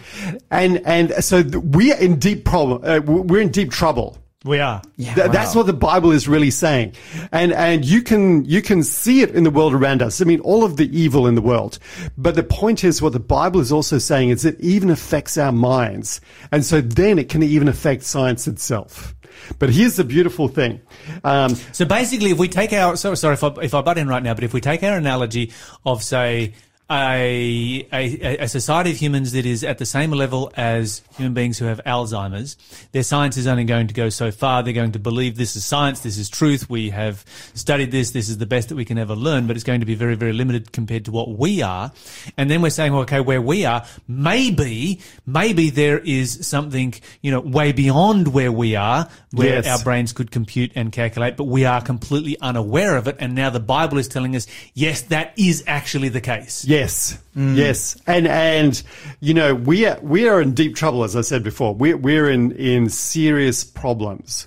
And 0.51 0.81
and 0.87 1.13
so 1.23 1.43
we 1.43 1.93
are 1.93 1.99
in 1.99 2.19
deep 2.19 2.47
problem. 2.47 2.81
Uh, 2.83 3.01
we're 3.05 3.43
in 3.43 3.51
deep 3.51 3.71
trouble. 3.71 4.17
We 4.45 4.59
are. 4.61 4.83
yeah 4.97 5.15
Th- 5.15 5.31
That's 5.31 5.55
what 5.55 5.65
the 5.67 5.73
Bible 5.73 6.13
is 6.13 6.29
really 6.29 6.51
saying, 6.51 6.95
and 7.33 7.51
and 7.53 7.83
you 7.85 8.03
can 8.03 8.45
you 8.45 8.61
can 8.61 8.83
see 8.83 9.23
it 9.23 9.31
in 9.31 9.43
the 9.45 9.51
world 9.51 9.73
around 9.73 10.03
us. 10.03 10.21
I 10.21 10.25
mean, 10.25 10.41
all 10.41 10.65
of 10.65 10.77
the 10.77 10.87
evil 10.97 11.27
in 11.27 11.35
the 11.35 11.41
world. 11.41 11.79
But 12.19 12.35
the 12.35 12.43
point 12.43 12.85
is, 12.85 13.01
what 13.01 13.13
the 13.15 13.21
Bible 13.21 13.61
is 13.61 13.73
also 13.73 13.97
saying 13.99 14.29
is 14.29 14.45
it 14.45 14.61
even 14.61 14.91
affects 14.91 15.39
our 15.39 15.51
minds, 15.53 16.21
and 16.53 16.63
so 16.65 16.83
then 16.83 17.19
it 17.19 17.29
can 17.31 17.43
even 17.43 17.69
affect 17.69 18.03
science 18.05 18.47
itself. 18.47 19.15
But 19.59 19.71
here's 19.71 19.97
the 19.97 20.05
beautiful 20.05 20.49
thing. 20.49 20.81
Um, 21.25 21.55
So 21.73 21.85
basically, 21.87 22.31
if 22.31 22.39
we 22.39 22.49
take 22.49 22.73
our 22.75 22.97
so 22.97 23.15
sorry 23.15 23.35
if 23.35 23.45
I, 23.45 23.49
if 23.63 23.73
I 23.75 23.81
butt 23.81 23.97
in 23.99 24.09
right 24.09 24.23
now, 24.23 24.35
but 24.35 24.45
if 24.45 24.53
we 24.53 24.61
take 24.61 24.83
our 24.83 24.97
analogy 24.97 25.53
of 25.87 26.03
say 26.03 26.53
a, 26.91 27.87
a 27.93 28.37
a 28.45 28.49
society 28.49 28.91
of 28.91 28.97
humans 28.99 29.33
that 29.33 29.47
is 29.47 29.65
at 29.65 29.79
the 29.79 29.87
same 29.87 30.11
level 30.11 30.53
as 30.57 31.03
human 31.17 31.33
beings 31.33 31.59
who 31.59 31.65
have 31.65 31.81
Alzheimer's, 31.85 32.57
their 32.93 33.03
science 33.03 33.37
is 33.37 33.47
only 33.47 33.65
going 33.65 33.87
to 33.89 33.95
go 33.95 34.11
so 34.11 34.31
far. 34.31 34.63
They're 34.63 34.75
going 34.75 34.93
to 34.93 34.99
believe 34.99 35.37
this 35.37 35.57
is 35.57 35.65
science, 35.65 36.01
this 36.01 36.19
is 36.19 36.29
truth. 36.29 36.69
We 36.69 36.91
have 36.91 37.25
studied 37.55 37.91
this. 37.91 38.11
This 38.11 38.29
is 38.29 38.39
the 38.39 38.47
best 38.47 38.69
that 38.69 38.75
we 38.77 38.85
can 38.85 38.99
ever 38.99 39.15
learn, 39.15 39.47
but 39.47 39.57
it's 39.57 39.65
going 39.65 39.81
to 39.81 39.87
be 39.87 39.95
very 39.95 40.15
very 40.15 40.33
limited 40.33 40.73
compared 40.73 41.07
to 41.07 41.11
what 41.11 41.31
we 41.39 41.63
are. 41.63 41.93
And 42.37 42.51
then 42.51 42.61
we're 42.63 42.71
saying, 42.71 42.93
well, 42.93 43.03
okay, 43.03 43.21
where 43.21 43.41
we 43.43 43.65
are, 43.65 43.87
maybe 44.07 45.01
maybe 45.27 45.71
there 45.71 45.99
is 45.99 46.47
something 46.47 46.95
you 47.23 47.31
know 47.31 47.41
way 47.41 47.73
beyond 47.73 48.29
where 48.29 48.53
we 48.53 48.77
are, 48.77 49.09
where 49.33 49.55
Yes. 49.55 49.67
our 49.67 49.83
brains 49.85 50.13
could 50.13 50.31
compute 50.31 50.73
and 50.75 50.91
calculate, 50.93 51.37
but 51.37 51.45
we 51.45 51.65
are 51.65 51.81
completely 51.81 52.37
unaware 52.41 52.97
of 52.97 53.09
it. 53.09 53.17
And 53.21 53.35
now 53.35 53.51
the 53.51 53.61
Bible 53.61 53.99
is 53.99 54.09
telling 54.09 54.35
us, 54.37 54.47
yes, 54.75 55.03
that 55.03 55.33
is 55.37 55.63
actually 55.67 56.09
the 56.09 56.21
case. 56.21 56.65
Yes, 56.65 56.74
yes, 56.75 57.19
mm. 57.37 57.57
yes. 57.57 57.97
and 58.07 58.27
and 58.27 58.83
you 59.21 59.35
know 59.35 59.55
we 59.55 59.87
are 59.87 59.99
we 60.01 60.29
are 60.29 60.41
in 60.41 60.55
deep 60.55 60.77
trouble, 60.77 61.05
as 61.05 61.17
I 61.17 61.23
said 61.23 61.43
before. 61.43 61.75
We're 61.75 61.97
we're 61.97 62.31
in 62.31 62.53
in 62.53 62.89
serious 62.89 63.65
problems, 63.65 64.47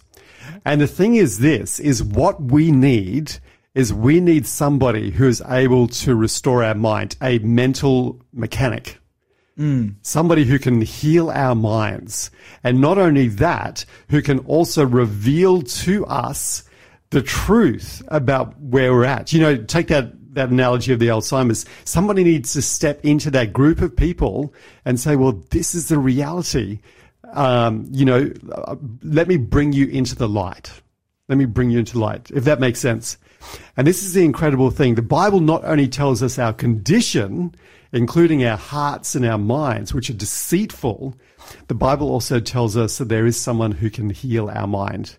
and 0.66 0.82
the 0.82 0.88
thing 0.88 1.16
is, 1.16 1.40
this 1.40 1.80
is 1.80 2.04
what 2.04 2.42
we 2.42 2.72
need 2.72 3.38
is 3.78 3.94
we 3.94 4.20
need 4.20 4.48
somebody 4.48 5.12
who 5.12 5.28
is 5.28 5.42
able 5.48 5.88
to 5.88 6.16
restore 6.16 6.64
our 6.64 6.74
mind, 6.74 7.16
a 7.22 7.38
mental 7.40 8.20
mechanic. 8.34 8.98
Mm. 9.58 9.96
Somebody 10.02 10.46
who 10.46 10.58
can 10.58 10.82
heal 10.82 11.30
our 11.30 11.54
minds. 11.54 12.32
And 12.64 12.82
not 12.82 12.98
only 12.98 13.28
that, 13.28 13.86
who 14.10 14.24
can 14.24 14.40
also 14.40 14.84
reveal 14.84 15.62
to 15.62 16.06
us 16.08 16.64
the 17.10 17.22
truth 17.22 18.02
about 18.08 18.60
where 18.60 18.92
we're 18.94 19.06
at. 19.06 19.32
You 19.32 19.42
know, 19.42 19.58
take 19.58 19.88
that, 19.88 20.12
that 20.34 20.50
analogy 20.50 20.94
of 20.94 21.00
the 21.00 21.08
Alzheimer's. 21.08 21.66
Somebody 21.84 22.24
needs 22.24 22.54
to 22.54 22.62
step 22.62 23.04
into 23.04 23.32
that 23.32 23.54
group 23.54 23.82
of 23.82 23.96
people 23.96 24.54
and 24.86 25.00
say, 25.00 25.16
well, 25.16 25.44
this 25.50 25.76
is 25.76 25.90
the 25.90 25.98
reality. 25.98 26.80
Um, 27.34 27.88
you 27.92 28.06
know, 28.06 28.32
uh, 28.52 28.76
let 29.04 29.28
me 29.28 29.38
bring 29.38 29.74
you 29.74 29.88
into 29.88 30.16
the 30.16 30.28
light. 30.28 30.72
Let 31.28 31.38
me 31.38 31.46
bring 31.46 31.70
you 31.70 31.80
into 31.80 32.00
light, 32.00 32.32
if 32.32 32.46
that 32.46 32.60
makes 32.60 32.80
sense. 32.80 33.18
And 33.76 33.86
this 33.86 34.04
is 34.04 34.14
the 34.14 34.24
incredible 34.24 34.72
thing. 34.72 34.96
The 34.96 35.02
Bible 35.02 35.40
not 35.40 35.64
only 35.66 35.88
tells 35.88 36.24
us 36.24 36.40
our 36.40 36.54
condition, 36.54 37.54
including 37.92 38.46
our 38.46 38.58
hearts 38.58 39.16
and 39.16 39.26
our 39.26 39.38
minds, 39.38 39.94
which 39.94 40.10
are 40.10 40.14
deceitful, 40.14 41.16
the 41.68 41.76
Bible 41.76 42.10
also 42.10 42.40
tells 42.40 42.76
us 42.78 42.98
that 42.98 43.10
there 43.10 43.26
is 43.26 43.40
someone 43.40 43.72
who 43.72 43.90
can 43.90 44.10
heal 44.10 44.50
our 44.50 44.68
mind 44.68 45.18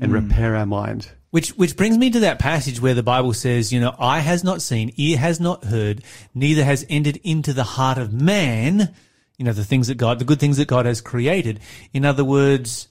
and 0.00 0.12
repair 0.12 0.54
our 0.54 0.66
mind. 0.66 1.10
Which 1.30 1.50
which 1.50 1.76
brings 1.76 1.98
me 1.98 2.10
to 2.10 2.20
that 2.20 2.38
passage 2.38 2.80
where 2.80 2.94
the 2.94 3.02
Bible 3.02 3.34
says, 3.34 3.72
you 3.72 3.80
know, 3.80 3.94
eye 3.98 4.20
has 4.20 4.42
not 4.42 4.62
seen, 4.62 4.92
ear 4.96 5.18
has 5.18 5.38
not 5.40 5.64
heard, 5.64 6.02
neither 6.34 6.64
has 6.64 6.86
entered 6.88 7.18
into 7.22 7.52
the 7.52 7.64
heart 7.64 7.98
of 7.98 8.12
man, 8.12 8.94
you 9.36 9.44
know, 9.44 9.52
the 9.52 9.64
things 9.64 9.88
that 9.88 9.96
God, 9.96 10.18
the 10.18 10.24
good 10.24 10.40
things 10.40 10.56
that 10.56 10.68
God 10.68 10.86
has 10.86 11.00
created. 11.02 11.60
In 11.92 12.06
other 12.06 12.24
words, 12.24 12.88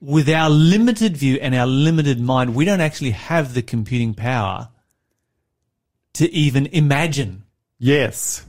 with 0.00 0.28
our 0.28 0.50
limited 0.50 1.16
view 1.16 1.38
and 1.40 1.54
our 1.54 1.66
limited 1.66 2.20
mind, 2.20 2.54
we 2.54 2.66
don't 2.66 2.82
actually 2.82 3.12
have 3.12 3.54
the 3.54 3.62
computing 3.62 4.12
power 4.12 4.68
to 6.14 6.30
even 6.32 6.66
imagine 6.66 7.44
Yes. 7.78 8.44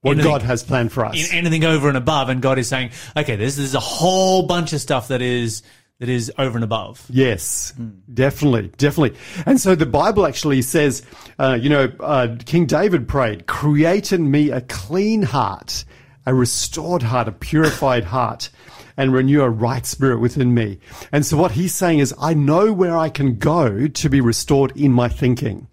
What 0.00 0.12
Anything- 0.12 0.30
God 0.32 0.42
has 0.42 0.62
planned 0.62 0.92
for 0.92 1.04
us. 1.04 1.14
in 1.14 1.36
anything 1.36 1.64
over 1.64 1.88
and 1.88 1.96
above. 1.96 2.28
And 2.28 2.42
God 2.42 2.58
is 2.58 2.68
saying, 2.68 2.90
okay, 3.16 3.36
there's, 3.36 3.56
there's 3.56 3.74
a 3.74 3.80
whole 3.80 4.46
bunch 4.46 4.72
of 4.72 4.80
stuff 4.80 5.08
that 5.08 5.22
is, 5.22 5.62
that 6.02 6.08
is 6.08 6.32
over 6.36 6.56
and 6.56 6.64
above. 6.64 7.06
Yes, 7.08 7.72
definitely, 8.12 8.72
definitely. 8.76 9.16
And 9.46 9.60
so 9.60 9.76
the 9.76 9.86
Bible 9.86 10.26
actually 10.26 10.60
says, 10.62 11.04
uh, 11.38 11.56
you 11.60 11.68
know, 11.68 11.92
uh, 12.00 12.34
King 12.44 12.66
David 12.66 13.06
prayed, 13.06 13.46
create 13.46 14.10
in 14.10 14.28
me 14.28 14.50
a 14.50 14.62
clean 14.62 15.22
heart, 15.22 15.84
a 16.26 16.34
restored 16.34 17.04
heart, 17.04 17.28
a 17.28 17.32
purified 17.32 18.02
heart, 18.16 18.50
and 18.96 19.12
renew 19.12 19.42
a 19.42 19.48
right 19.48 19.86
spirit 19.86 20.18
within 20.18 20.52
me. 20.54 20.80
And 21.12 21.24
so 21.24 21.36
what 21.36 21.52
he's 21.52 21.72
saying 21.72 22.00
is, 22.00 22.12
I 22.20 22.34
know 22.34 22.72
where 22.72 22.98
I 22.98 23.08
can 23.08 23.38
go 23.38 23.86
to 23.86 24.08
be 24.08 24.20
restored 24.20 24.76
in 24.76 24.90
my 24.90 25.08
thinking. 25.08 25.68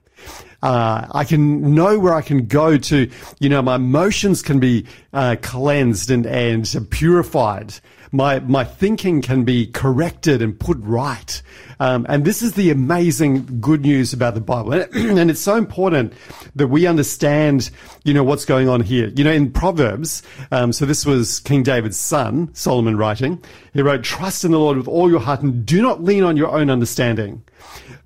Uh, 0.62 1.08
I 1.10 1.24
can 1.24 1.74
know 1.74 1.98
where 1.98 2.14
I 2.14 2.22
can 2.22 2.46
go 2.46 2.78
to, 2.78 3.10
you 3.40 3.50
know, 3.50 3.64
my 3.64 3.78
emotions 3.78 4.44
can 4.44 4.60
be 4.60 4.86
uh, 5.12 5.38
cleansed 5.42 6.12
and, 6.12 6.28
and 6.28 6.88
purified. 6.92 7.74
My, 8.12 8.40
my 8.40 8.64
thinking 8.64 9.22
can 9.22 9.44
be 9.44 9.68
corrected 9.68 10.42
and 10.42 10.60
put 10.60 10.78
right. 10.82 11.42
Um, 11.80 12.06
and 12.10 12.26
this 12.26 12.42
is 12.42 12.54
the 12.54 12.72
amazing 12.72 13.62
good 13.62 13.82
news 13.82 14.14
about 14.14 14.34
the 14.34 14.42
Bible. 14.42 14.74
And 15.20 15.30
it's 15.30 15.42
so 15.42 15.56
important 15.56 16.14
that 16.56 16.68
we 16.68 16.88
understand, 16.88 17.70
you 18.04 18.14
know, 18.14 18.24
what's 18.24 18.46
going 18.46 18.68
on 18.68 18.82
here. 18.82 19.08
You 19.16 19.24
know, 19.24 19.32
in 19.32 19.52
Proverbs, 19.52 20.24
um, 20.52 20.74
so 20.74 20.86
this 20.86 21.06
was 21.06 21.40
King 21.40 21.64
David's 21.64 22.00
son, 22.00 22.54
Solomon 22.54 22.98
writing. 22.98 23.44
He 23.74 23.82
wrote, 23.82 24.04
trust 24.04 24.44
in 24.44 24.52
the 24.52 24.60
Lord 24.60 24.78
with 24.78 24.88
all 24.88 25.10
your 25.10 25.20
heart 25.20 25.42
and 25.42 25.66
do 25.66 25.82
not 25.82 26.04
lean 26.04 26.24
on 26.24 26.38
your 26.38 26.50
own 26.50 26.70
understanding. 26.70 27.44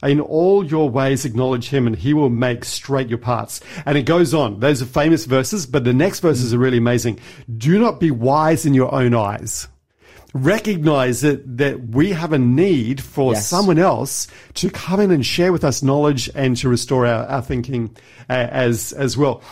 In 0.04 0.20
all 0.20 0.66
your 0.66 0.89
ways, 0.89 1.24
acknowledge 1.24 1.70
him 1.70 1.88
and 1.88 1.96
he 1.96 2.13
will 2.13 2.30
make 2.30 2.66
straight 2.66 3.08
your 3.08 3.18
paths. 3.18 3.62
And 3.86 3.98
it 3.98 4.04
goes 4.04 4.34
on. 4.34 4.60
Those 4.60 4.82
are 4.82 4.86
famous 4.86 5.26
verses, 5.26 5.66
but 5.66 5.86
the 5.86 5.94
next 5.94 6.20
verses 6.20 6.54
are 6.54 6.58
really 6.58 6.78
amazing. 6.78 7.20
Do 7.58 7.80
not 7.80 8.00
be 8.00 8.12
wise 8.12 8.66
in 8.66 8.74
your 8.74 8.94
own 8.94 9.16
eyes. 9.16 9.68
Recognize 10.34 11.22
that, 11.22 11.58
that 11.58 11.89
we 11.89 12.12
have 12.12 12.34
a 12.34 12.39
need 12.39 13.02
for 13.02 13.34
Yes. 13.34 13.48
someone 13.48 13.78
else 13.78 14.28
to 14.56 14.69
come 14.69 15.00
in 15.00 15.12
and 15.12 15.24
share 15.26 15.52
with 15.52 15.63
us 15.63 15.84
knowledge 15.84 16.30
and 16.34 16.58
to 16.58 16.69
restore 16.69 17.06
our, 17.06 17.26
our 17.28 17.41
thinking 17.41 17.96
uh, 18.30 18.34
as, 18.34 18.93
as 18.93 19.15
well. 19.15 19.43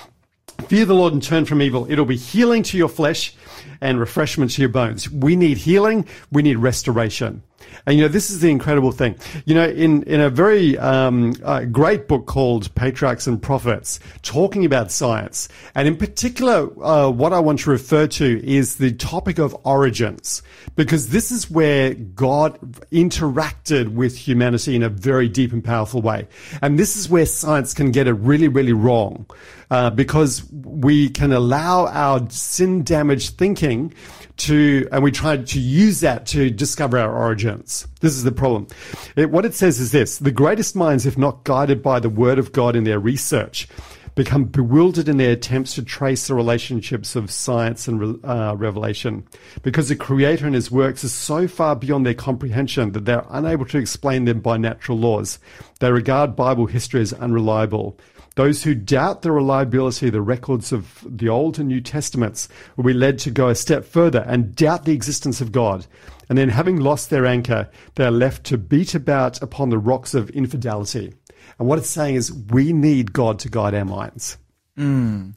Fear 0.67 0.85
the 0.85 0.95
Lord 0.95 1.13
and 1.13 1.21
turn 1.21 1.45
from 1.45 1.61
evil. 1.61 1.85
It'll 1.89 2.05
be 2.05 2.17
healing 2.17 2.63
to 2.63 2.77
your 2.77 2.89
flesh 2.89 3.35
and 3.79 3.99
refreshment 3.99 4.51
to 4.51 4.61
your 4.61 4.69
bones. 4.69 5.09
We 5.09 5.35
need 5.35 5.57
healing. 5.57 6.07
We 6.31 6.41
need 6.41 6.57
restoration. 6.57 7.43
And 7.85 7.97
you 7.97 8.03
know, 8.03 8.07
this 8.07 8.29
is 8.29 8.39
the 8.39 8.49
incredible 8.49 8.91
thing. 8.91 9.15
You 9.45 9.55
know, 9.55 9.67
in, 9.67 10.03
in 10.03 10.21
a 10.21 10.29
very 10.29 10.77
um, 10.77 11.33
uh, 11.43 11.65
great 11.65 12.07
book 12.07 12.25
called 12.25 12.73
Patriarchs 12.75 13.27
and 13.27 13.41
Prophets, 13.41 13.99
talking 14.21 14.65
about 14.65 14.91
science, 14.91 15.49
and 15.75 15.87
in 15.87 15.97
particular, 15.97 16.69
uh, 16.83 17.09
what 17.09 17.33
I 17.33 17.39
want 17.39 17.59
to 17.59 17.69
refer 17.69 18.07
to 18.07 18.45
is 18.45 18.75
the 18.75 18.91
topic 18.91 19.39
of 19.39 19.55
origins, 19.63 20.43
because 20.75 21.09
this 21.09 21.31
is 21.31 21.49
where 21.49 21.93
God 21.93 22.59
interacted 22.91 23.89
with 23.89 24.17
humanity 24.17 24.75
in 24.75 24.83
a 24.83 24.89
very 24.89 25.27
deep 25.27 25.51
and 25.51 25.63
powerful 25.63 26.01
way. 26.01 26.27
And 26.61 26.77
this 26.77 26.95
is 26.95 27.09
where 27.09 27.25
science 27.25 27.73
can 27.73 27.91
get 27.91 28.07
it 28.07 28.13
really, 28.13 28.47
really 28.47 28.73
wrong, 28.73 29.25
uh, 29.69 29.89
because 29.89 30.43
we 30.51 31.09
can 31.09 31.31
allow 31.31 31.87
our 31.87 32.29
sin 32.29 32.83
damaged 32.83 33.37
thinking 33.37 33.93
to, 34.41 34.87
and 34.91 35.03
we 35.03 35.11
try 35.11 35.37
to 35.37 35.59
use 35.59 36.01
that 36.01 36.25
to 36.27 36.49
discover 36.49 36.97
our 36.97 37.15
origins. 37.15 37.87
This 37.99 38.13
is 38.13 38.23
the 38.23 38.31
problem. 38.31 38.67
It, 39.15 39.31
what 39.31 39.45
it 39.45 39.53
says 39.53 39.79
is 39.79 39.91
this 39.91 40.17
the 40.17 40.31
greatest 40.31 40.75
minds, 40.75 41.05
if 41.05 41.17
not 41.17 41.43
guided 41.43 41.81
by 41.81 41.99
the 41.99 42.09
word 42.09 42.39
of 42.39 42.51
God 42.51 42.75
in 42.75 42.83
their 42.83 42.99
research, 42.99 43.67
become 44.15 44.45
bewildered 44.45 45.07
in 45.07 45.17
their 45.17 45.31
attempts 45.31 45.75
to 45.75 45.83
trace 45.83 46.27
the 46.27 46.35
relationships 46.35 47.15
of 47.15 47.31
science 47.31 47.87
and 47.87 48.23
uh, 48.25 48.55
revelation. 48.57 49.25
Because 49.61 49.89
the 49.89 49.95
Creator 49.95 50.45
and 50.45 50.55
His 50.55 50.71
works 50.71 51.03
are 51.03 51.09
so 51.09 51.47
far 51.47 51.75
beyond 51.75 52.05
their 52.05 52.13
comprehension 52.13 52.91
that 52.91 53.05
they're 53.05 53.25
unable 53.29 53.65
to 53.65 53.77
explain 53.77 54.25
them 54.25 54.41
by 54.41 54.57
natural 54.57 54.97
laws. 54.97 55.39
They 55.79 55.91
regard 55.91 56.35
Bible 56.35 56.65
history 56.65 57.01
as 57.01 57.13
unreliable. 57.13 57.97
Those 58.35 58.63
who 58.63 58.73
doubt 58.75 59.21
the 59.21 59.31
reliability 59.31 60.07
of 60.07 60.13
the 60.13 60.21
records 60.21 60.71
of 60.71 61.05
the 61.05 61.27
Old 61.27 61.59
and 61.59 61.67
New 61.67 61.81
Testaments 61.81 62.47
will 62.77 62.85
be 62.85 62.93
led 62.93 63.19
to 63.19 63.31
go 63.31 63.49
a 63.49 63.55
step 63.55 63.83
further 63.83 64.23
and 64.25 64.55
doubt 64.55 64.85
the 64.85 64.93
existence 64.93 65.41
of 65.41 65.51
God. 65.51 65.85
And 66.29 66.37
then, 66.37 66.47
having 66.47 66.79
lost 66.79 67.09
their 67.09 67.25
anchor, 67.25 67.69
they 67.95 68.05
are 68.05 68.11
left 68.11 68.45
to 68.45 68.57
beat 68.57 68.95
about 68.95 69.41
upon 69.41 69.69
the 69.69 69.77
rocks 69.77 70.13
of 70.13 70.29
infidelity. 70.29 71.13
And 71.59 71.67
what 71.67 71.77
it's 71.77 71.89
saying 71.89 72.15
is, 72.15 72.31
we 72.31 72.71
need 72.71 73.11
God 73.11 73.39
to 73.39 73.49
guide 73.49 73.75
our 73.75 73.83
minds. 73.83 74.37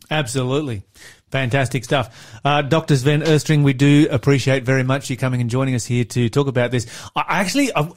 Absolutely. 0.08 0.84
Fantastic 1.32 1.82
stuff. 1.84 2.38
Uh, 2.44 2.62
Dr. 2.62 2.94
Sven 2.94 3.22
Östring, 3.22 3.64
we 3.64 3.72
do 3.72 4.06
appreciate 4.08 4.62
very 4.62 4.84
much 4.84 5.10
you 5.10 5.16
coming 5.16 5.40
and 5.40 5.50
joining 5.50 5.74
us 5.74 5.84
here 5.84 6.04
to 6.04 6.28
talk 6.28 6.46
about 6.46 6.70
this. 6.70 6.86
I 7.16 7.40
actually, 7.40 7.74
I, 7.74 7.90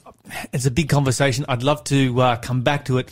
it's 0.51 0.65
a 0.65 0.71
big 0.71 0.89
conversation. 0.89 1.45
I'd 1.47 1.61
love 1.61 1.83
to 1.85 2.19
uh, 2.19 2.35
come 2.37 2.63
back 2.63 2.85
to 2.85 2.97
it 2.97 3.11